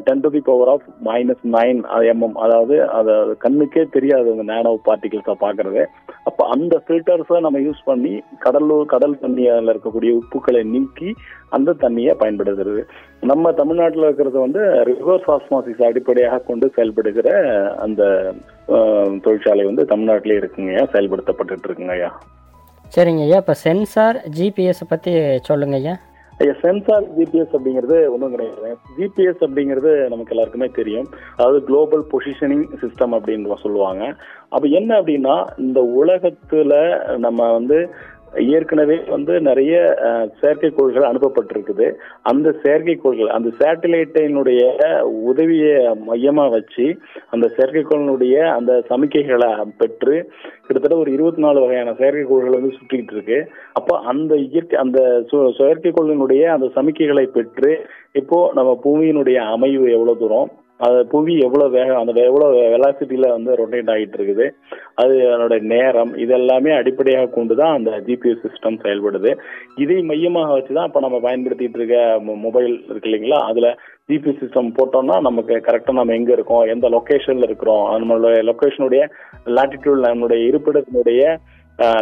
ten 0.06 0.22
to 0.24 0.28
the 0.34 0.40
power 0.48 0.70
of 0.72 0.84
minus 1.06 1.44
nine 1.54 1.78
MM 2.12 2.36
அதாவது 2.44 2.76
அது 2.98 3.10
அது 3.20 3.32
கண்ணுக்கே 3.44 3.82
தெரியாது 3.96 4.28
அந்த 4.34 4.44
நேனோ 4.52 4.72
பார்ட்டிகிள்ஸை 4.88 5.34
பார்க்கறது. 5.44 5.82
அப்போ 6.28 6.44
அந்த 6.54 6.74
ஃபில்டர்ஸை 6.84 7.40
நம்ம 7.40 7.58
யூஸ் 7.58 7.82
பண்ணி 7.84 8.12
கடலூர் 8.44 8.92
கடல் 8.92 9.14
தண்ணியால் 9.22 9.70
இருக்கக்கூடிய 9.72 10.12
உப்புக்களை 10.20 10.62
நீக்கி 10.72 11.10
அந்த 11.48 11.74
தண்ணியை 11.82 12.12
பயன்படுத்துறது. 12.22 12.82
நம்ம 13.30 13.52
தமிழ்நாட்டில் 13.52 14.06
இருக்கிறது 14.08 14.38
வந்து 14.40 14.62
ரிவர்ஸ் 14.90 15.28
ஆஸ்மாசிஸ் 15.34 15.84
அடிப்படையாக 15.88 16.42
கொண்டு 16.48 16.68
செயல்படுகிற 16.74 17.28
அந்த 17.84 18.02
தொழிற்சாலை 19.22 19.64
வந்து 19.64 19.84
தமிழ்நாட்டிலே 19.92 20.38
இருக்குங்க 20.40 20.74
செயல்படுத்தப்பட்டு 20.94 21.68
இருக்குங்க 21.68 21.94
ஐயா. 21.98 22.10
சரிங்க 22.96 23.22
ஐயா. 23.28 23.36
இப்போ 23.36 23.54
சென்சார் 23.66 24.18
ஜிபிஎஸ் 24.38 24.82
பற்றி 24.88 25.12
சொல்லுங்க 25.48 25.76
ஐயா. 25.76 25.96
ஐயா 26.38 26.52
சென்சார் 26.60 27.18
ஜிபிஎஸ் 27.18 27.54
அப்படிங்கிறது 27.56 28.08
ஒன்றும் 28.08 28.30
கிடையாது. 28.30 28.76
ஜிபிஎஸ் 28.98 29.44
அப்படிங்கிறது 29.44 30.08
நமக்கு 30.08 30.30
எல்லாருக்குமே 30.30 30.66
தெரியும். 30.66 31.06
அதாவது 31.36 31.64
குளோபல் 31.64 32.04
பொசிஷனிங் 32.12 32.66
சிஸ்டம் 32.80 33.14
அப்படின்னு 33.14 33.56
சொல்லுவாங்க. 33.62 34.14
அப்போ 34.48 34.68
என்ன 34.68 35.00
அப்படின்னா 35.00 35.44
இந்த 35.58 35.80
உலகத்துல 36.04 36.74
நம்ம 37.16 37.52
வந்து 37.52 37.90
ஏற்கனவே 38.38 38.98
வந்து 39.08 39.40
நிறைய 39.40 39.94
செயற்கைக்கோள்கள் 40.40 41.04
அனுப்பப்பட்டிருக்குது. 41.04 41.94
அந்த 42.22 42.54
செயற்கைக்கோள்கள் 42.62 43.26
அந்த 43.26 43.50
சேட்டலைட்டினுடைய 43.58 45.00
உதவியை 45.00 45.94
மையமாக 45.94 46.48
வச்சு 46.48 46.98
அந்த 47.30 47.50
செயற்கைக்கோளினுடைய 47.56 48.38
அந்த 48.52 48.82
சமிக்கைகளை 48.88 49.64
பெற்று 49.78 50.30
கிட்டத்தட்ட 50.66 50.96
ஒரு 50.96 51.12
இருபத்தி 51.12 51.40
நாலு 51.40 51.60
வகையான 51.60 51.90
செயற்கைக்கோள்கள் 51.90 52.60
வந்து 52.60 52.72
சுற்றிக்கிட்டு 52.74 53.12
இருக்கு. 53.12 53.48
அப்போ 53.72 53.98
அந்த 53.98 54.36
இயற்கை 54.36 54.80
அந்த 54.80 55.24
சு- 55.32 55.52
செயற்கைக்கோளினுடைய 55.58 56.42
அந்த 56.42 56.70
சமிக்கைகளை 56.74 57.26
பெற்று 57.26 57.86
இப்போ 58.12 58.50
நம்ம 58.54 58.80
பூமியினுடைய 58.84 59.34
அமைவு 59.34 59.92
எவ்வளவு 59.92 60.18
தூரம்? 60.18 60.50
அது 60.84 61.06
புவி 61.06 61.34
எவ்வளவு 61.38 61.70
வேகம் 61.70 62.00
அந்த 62.00 62.22
எவ்வளவு 62.22 62.56
வெலாசிட்டியில 62.74 63.28
வந்து 63.28 63.52
ரொட்டேட் 63.60 63.90
ஆகிட்டு 63.92 64.16
இருக்குது. 64.18 64.46
அது 64.94 65.14
அதனோட 65.26 65.60
நேரம் 65.60 66.12
இதெல்லாமே 66.24 66.70
அடிப்படையாக 66.78 67.32
கொண்டு 67.36 67.54
தான் 67.54 67.76
அந்த 67.76 67.90
ஜிபிஎஸ் 68.06 68.44
சிஸ்டம் 68.46 68.80
செயல்படுது. 68.84 69.32
இதை 69.76 70.02
மையமாக 70.02 70.52
வச்சு 70.52 70.74
தான் 70.74 70.86
இப்போ 70.86 71.00
நம்ம 71.00 71.20
பயன்படுத்திட்டு 71.28 71.78
இருக்க 71.80 72.20
மொபைல் 72.46 72.84
இருக்கு 72.90 73.10
இல்லைங்களா? 73.10 73.40
அதுல 73.50 73.74
ஜிபிஎஸ் 74.10 74.40
சிஸ்டம் 74.44 74.74
போட்டோம்னா 74.78 75.20
நமக்கு 75.20 75.54
கரெக்டாக 75.68 76.00
நம்ம 76.00 76.14
எங்க 76.14 76.32
இருக்கோம்? 76.32 76.64
எந்த 76.74 76.88
லொக்கேஷனில் 76.88 77.48
இருக்கிறோம்? 77.50 77.86
நம்மளுடைய 78.02 78.42
லொக்கேஷனுடைய 78.52 79.04
லாட்டிடியூட் 79.46 80.06
நம்மளுடைய 80.08 80.42
இருப்பிடத்தினுடைய 80.50 81.22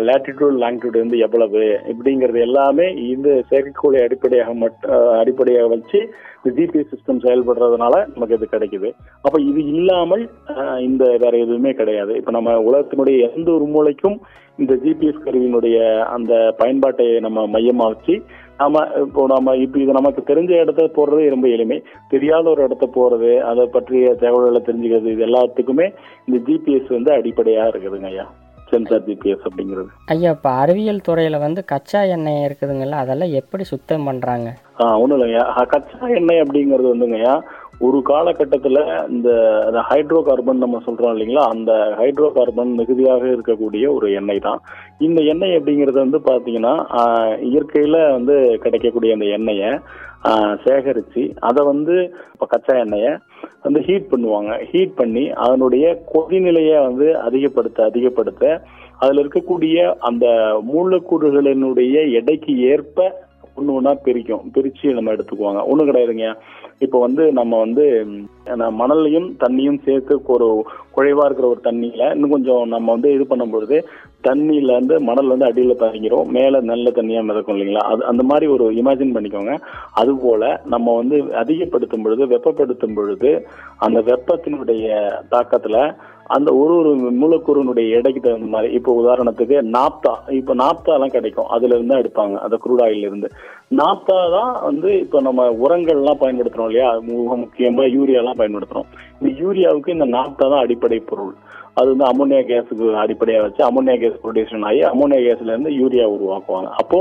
லேட்டிடியூட் 0.09 0.61
லாங்கிடியூட் 0.63 1.03
வந்து 1.03 1.19
எவ்வளவு 1.27 1.63
இப்படிங்கிறது 1.93 2.41
எல்லாமே 2.49 2.87
இந்த 3.15 3.29
செயற்கைக்கோளை 3.49 4.01
அடிப்படையாக 4.07 4.53
மட்டும் 4.63 4.93
அடிப்படையாக 5.21 5.71
வச்சு 5.75 5.99
இந்த 6.39 6.51
ஜிபிஎஸ் 6.59 6.91
சிஸ்டம் 6.93 7.23
செயல்படுறதுனால 7.25 7.95
நமக்கு 8.15 8.37
இது 8.39 8.47
கிடைக்குது. 8.55 8.89
அப்போ 9.27 9.39
இது 9.51 9.61
இல்லாமல் 9.75 10.25
இந்த 10.89 11.05
வேற 11.23 11.35
எதுவுமே 11.45 11.73
கிடையாது. 11.81 12.13
இப்போ 12.21 12.33
நம்ம 12.37 12.57
உலகத்தினுடைய 12.69 13.17
எந்த 13.37 13.49
ஒரு 13.57 13.67
மூலைக்கும் 13.75 14.17
இந்த 14.63 14.73
ஜிபிஎஸ் 14.85 15.25
கருவியினுடைய 15.27 15.79
அந்த 16.17 16.33
பயன்பாட்டை 16.61 17.07
நம்ம 17.27 17.47
மையமாக 17.55 17.93
வச்சு 17.95 18.17
நாம 18.61 18.83
இப்போ 19.05 19.23
நம்ம 19.35 19.57
இப்போ 19.65 19.79
இது 19.85 19.99
நமக்கு 19.99 20.23
தெரிஞ்ச 20.31 20.53
இடத்த 20.65 20.83
போறது 20.99 21.23
ரொம்ப 21.35 21.47
எளிமை. 21.55 21.79
தெரியாத 22.13 22.45
ஒரு 22.55 22.63
இடத்த 22.69 22.87
போறது 22.99 23.33
அதை 23.51 23.67
பற்றிய 23.77 24.15
தகவல்களை 24.23 24.63
தெரிஞ்சுக்கிறது 24.69 25.15
இது 25.17 25.29
எல்லாத்துக்குமே 25.31 25.89
இந்த 26.29 26.39
ஜிபிஎஸ் 26.49 26.97
வந்து 26.99 27.13
அடிப்படையா 27.19 27.67
இருக்குதுங்க 27.73 28.11
ஐயா. 28.15 28.27
சென்சார் 28.70 29.05
ஜிபிஎஸ் 29.07 29.46
அப்படிங்கிறது. 29.48 29.88
ஐயா 30.12 30.31
இப்போ 30.37 30.50
அறிவியல் 30.62 31.05
துறையில் 31.09 31.44
வந்து 31.44 31.61
கச்சா 31.64 32.00
எண்ணெய் 32.14 32.44
இருக்குதுங்கல்ல 32.46 33.03
அதெல்லாம் 33.03 33.37
எப்படி 33.40 33.64
சுத்தம் 33.72 34.07
பண்ணுறாங்க 34.09 34.48
ஆ 34.81 34.87
ஒன்றும் 35.00 35.16
இல்லைங்கய்யா. 35.18 35.44
கச்சா 35.74 36.07
எண்ணெய் 36.20 36.42
அப்படிங்கிறது 36.44 36.92
வந்துங்கய்யா 36.92 37.35
ஒரு 37.85 37.98
காலகட்டத்தில் 38.09 38.79
இந்த 39.09 39.29
ஹைட்ரோ 39.88 40.18
கார்பன் 40.27 40.62
நம்ம 40.64 40.81
சொல்றோம் 40.87 41.12
இல்லைங்களா 41.14 41.44
அந்த 41.55 41.72
ஹைட்ரோ 42.00 42.29
கார்பன் 42.37 42.72
மிகுதியாக 42.81 43.24
இருக்கக்கூடிய 43.35 43.85
ஒரு 43.96 44.07
எண்ணெய் 44.12 44.46
தான். 44.48 44.61
இந்த 44.98 45.20
எண்ணெய் 45.33 45.57
அப்படிங்கிறது 45.59 45.98
வந்து 46.05 46.20
பார்த்தீங்கன்னா 46.29 46.74
இயற்கையில 47.50 47.98
வந்து 48.12 48.35
கிடைக்கக்கூடிய 48.64 49.16
அந்த 49.16 49.29
எண்ணெயை 49.38 49.70
சேகரித்து 50.65 51.35
அதை 51.41 51.65
வந்து 51.65 52.15
இப்போ 52.33 52.47
கச்சா 52.47 52.75
எண்ணெயை 52.79 53.13
வந்து 53.63 53.81
ஹீட் 53.81 54.11
பண்ணுவாங்க. 54.11 54.65
ஹீட் 54.71 54.95
பண்ணி 54.95 55.31
அதனுடைய 55.31 56.05
கொதிநிலையை 56.15 56.83
வந்து 56.83 57.19
அதிகப்படுத்த 57.19 57.85
அதிகப்படுத்த 57.85 58.63
அதில் 58.99 59.21
இருக்கக்கூடிய 59.25 59.95
அந்த 59.99 60.27
மூலக்கூறுகளினுடைய 60.75 62.11
எடைக்கு 62.11 62.59
ஏற்ப 62.59 63.27
ஒன்று 63.57 63.73
ஒன்றா 63.73 63.95
பிரிக்கும். 63.95 64.51
பிரித்து 64.53 64.95
நம்ம 64.95 65.13
எடுத்துக்குவாங்க. 65.13 65.67
ஒன்றும் 65.67 65.89
கிடையாதுங்க. 65.89 66.29
இப்போ 66.81 66.99
வந்து 67.01 67.25
நம்ம 67.33 67.59
வந்து 67.59 67.85
மணலையும் 68.81 69.29
தண்ணியும் 69.43 69.83
சேர்த்து 69.85 70.15
ஒரு 70.35 70.49
குறைவா 70.97 71.25
இருக்கிற 71.27 71.47
ஒரு 71.53 71.61
தண்ணியில 71.69 72.03
இன்னும் 72.15 72.35
கொஞ்சம் 72.35 72.65
நம்ம 72.75 72.87
வந்து 72.93 73.09
இது 73.17 73.25
பண்ணும் 73.27 73.53
பொழுது 73.55 73.77
தண்ணியில 74.29 74.75
இருந்து 74.75 74.97
மணல் 75.09 75.33
வந்து 75.33 75.49
அடியில் 75.49 75.83
தங்கிரும். 75.83 76.29
மேல 76.37 76.61
நல்ல 76.71 76.91
தண்ணியா 76.99 77.23
மிதக்கும் 77.29 77.55
இல்லைங்களா? 77.57 77.85
அது 77.93 78.03
அந்த 78.11 78.23
மாதிரி 78.31 78.47
ஒரு 78.55 78.67
இமேஜின் 78.81 79.15
பண்ணிக்கோங்க. 79.17 79.55
அது 80.01 80.13
போல 80.25 80.43
நம்ம 80.75 80.95
வந்து 81.01 81.17
அதிகப்படுத்தும் 81.43 82.05
பொழுது 82.07 82.27
வெப்பப்படுத்தும் 82.33 82.97
பொழுது 82.99 83.33
அந்த 83.87 84.01
வெப்பத்தினுடைய 84.11 84.87
தாக்கத்துல 85.35 85.79
அந்த 86.35 86.51
ஒரு 86.61 86.75
ஒரு 86.81 86.91
மூலக்கூறினுடைய 87.23 87.87
எடைக்கு 87.97 88.21
தகுந்த 88.21 88.47
மாதிரி 88.53 88.69
இப்போ 88.77 88.91
உதாரணத்துக்கு 89.01 89.57
நாப்தா 89.75 90.13
இப்போ 90.39 90.53
நாப்தா 90.63 90.93
எல்லாம் 90.97 91.15
கிடைக்கும். 91.17 91.51
அதுல 91.57 91.77
இருந்து 91.77 92.01
எடுப்பாங்க 92.03 92.37
அந்த 92.45 92.57
குரூட் 92.65 92.83
ஆயில் 92.85 93.07
இருந்து. 93.09 93.29
நாப்தா 93.81 94.17
தான் 94.37 94.53
வந்து 94.69 94.89
இப்போ 95.05 95.21
நம்ம 95.21 95.45
உரங்கள்லாம் 95.65 96.23
பயன்படுத்துறோம் 96.23 96.63
இல்லையா? 96.70 96.90
மிக 97.09 97.37
முக்கியமா. 97.44 97.87
யூரியா 97.96 98.20
எல்லாம் 98.22 98.40
பயன்படுத்துறோம். 98.42 98.90
இந்த 99.20 99.33
யூரியாவுக்கு 99.42 99.96
இந்த 99.96 100.07
நாப்தா 100.16 100.46
தான் 100.53 100.64
அடிப்படை 100.66 100.98
பொருள். 101.11 101.35
அது 101.81 101.88
வந்து 101.92 102.05
அமோனியா 102.11 102.40
கேஸுக்கு 102.48 102.87
அடிப்படையாக 103.03 103.44
வச்சு 103.46 103.62
அமோனியா 103.68 103.94
கேஸ் 104.03 104.20
ப்ரொடியூஷன் 104.24 104.66
ஆகி 104.68 104.81
அமோனியா 104.90 105.20
கேஸ்ல 105.24 105.53
இருந்து 105.53 105.70
யூரியா 105.79 106.05
உருவாக்குவாங்க. 106.16 106.68
அப்போ 106.83 106.98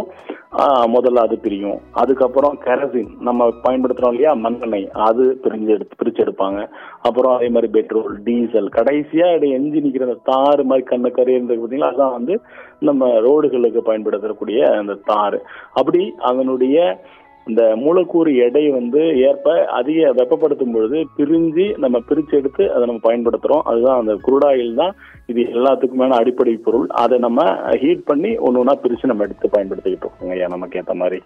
முதல்ல 0.94 1.22
அது 1.26 1.36
பிரியும். 1.44 1.78
அதுக்கப்புறம் 2.02 2.56
கெரசின் 2.66 3.12
நம்ம 3.28 3.48
பயன்படுத்துறோம் 3.66 4.14
இல்லையா? 4.14 4.32
மண்ணெண்ணெய். 4.46 4.88
அது 5.08 5.24
பிரிஞ்சு 5.44 5.72
எடுத்து 5.76 6.00
பிரிச்சு 6.02 6.24
எடுப்பாங்க 6.26 6.60
அப்புறம் 7.08 7.36
அதே 7.36 7.50
மாதிரி 7.56 7.70
பெட்ரோல் 7.78 8.18
டீசல் 8.28 8.70
கடைசியா 8.78 9.28
இது 9.38 9.50
எஞ்சி 9.58 9.84
நிற்கிற 9.86 10.08
அந்த 10.10 10.20
தார் 10.32 10.64
மாதிரி 10.72 10.86
கண்ணு 10.92 11.12
கறி 11.18 11.34
இருந்தது 11.38 11.62
பார்த்தீங்களா? 11.62 11.92
அதான் 11.94 12.18
வந்து 12.18 12.36
நம்ம 12.90 13.12
ரோடுகளுக்கு 13.28 13.84
பயன்படுத்தக்கூடிய 13.90 14.62
அந்த 14.82 14.96
தார் 15.12 15.38
அப்படி 15.74 16.02
அதனுடைய 16.32 16.78
இந்த 17.48 17.76
மூலக்கூறு 17.76 18.36
எடை 18.36 18.70
வந்து 18.70 19.02
ஏற்ப 19.20 19.66
அதிக 19.66 20.12
வெப்பப்படுத்தும் 20.12 20.72
பொழுது 20.72 21.08
பிரிஞ்சு 21.18 21.78
நம்ம 21.78 22.00
பிரிச்சு 22.10 22.34
எடுத்து 22.34 22.74
அதை 22.74 22.86
நம்ம 22.86 23.02
பயன்படுத்துறோம். 23.04 23.64
அதுதான் 23.64 24.00
அந்த 24.00 24.14
குருடாயில் 24.28 24.74
தான் 24.74 24.96
இது 25.26 25.42
எல்லாத்துக்குமான 25.42 26.10
அடிப்படை 26.10 26.54
பொருள். 26.54 26.88
அதை 26.88 27.18
நம்ம 27.18 27.44
ஹீட் 27.76 28.04
பண்ணி 28.04 28.38
ஒன்று 28.38 28.60
ஒன்றா 28.60 28.80
பிரிச்சு 28.84 29.12
நம்ம 29.12 29.24
எடுத்து 29.24 29.50
பயன்படுத்திக்கிட்டு 29.58 30.08
இருக்கோங்க 30.08 30.30
ஐயா. 30.30 30.48
நமக்கு 30.48 30.80
ஏற்ற 30.80 30.94
மாதிரி. 30.94 31.22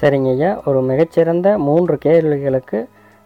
சரிங்க 0.00 0.30
ஐயா. 0.34 0.50
ஒரு 0.68 0.80
மிகச்சிறந்த 0.90 1.48
மூன்று 1.68 1.94
கேள்விகளுக்கு 2.06 2.78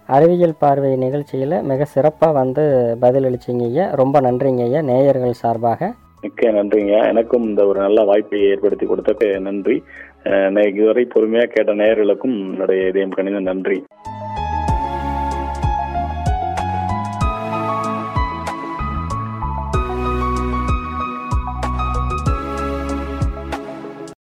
அறிவியல் 0.09 0.61
பார்வை 0.63 0.93
நிகழ்ச்சியில் 0.97 1.57
மிக 1.71 1.85
சிறப்பாக 1.95 2.37
வந்து 2.39 2.63
பதிலளிச்சிங்க 3.03 3.67
ஐயா. 3.71 3.87
ரொம்ப 4.01 4.17
நன்றிங்க 4.27 4.63
ஐயா 4.69 4.81
நேயர்கள் 4.91 5.41
சார்பாக. 5.43 5.91
மிக்க 6.25 6.51
நன்றிங்க 6.57 6.95
எனக்கும் 7.11 7.45
இந்த 7.51 7.63
ஒரு 7.71 7.79
நல்ல 7.81 8.01
வாய்ப்பை 8.11 8.41
ஏற்படுத்தி 8.51 8.87
கொடுத்ததுக்கு 8.87 9.29
நன்றி. 9.49 9.77
இதுவரை 10.71 11.05
பொறுமையாக 11.15 11.51
கேட்ட 11.55 11.73
நேயர்களுக்கும் 11.81 12.37
என்னுடைய 12.53 12.89
இதயம் 12.91 13.17
கணித 13.17 13.41
நன்றி. 13.51 13.79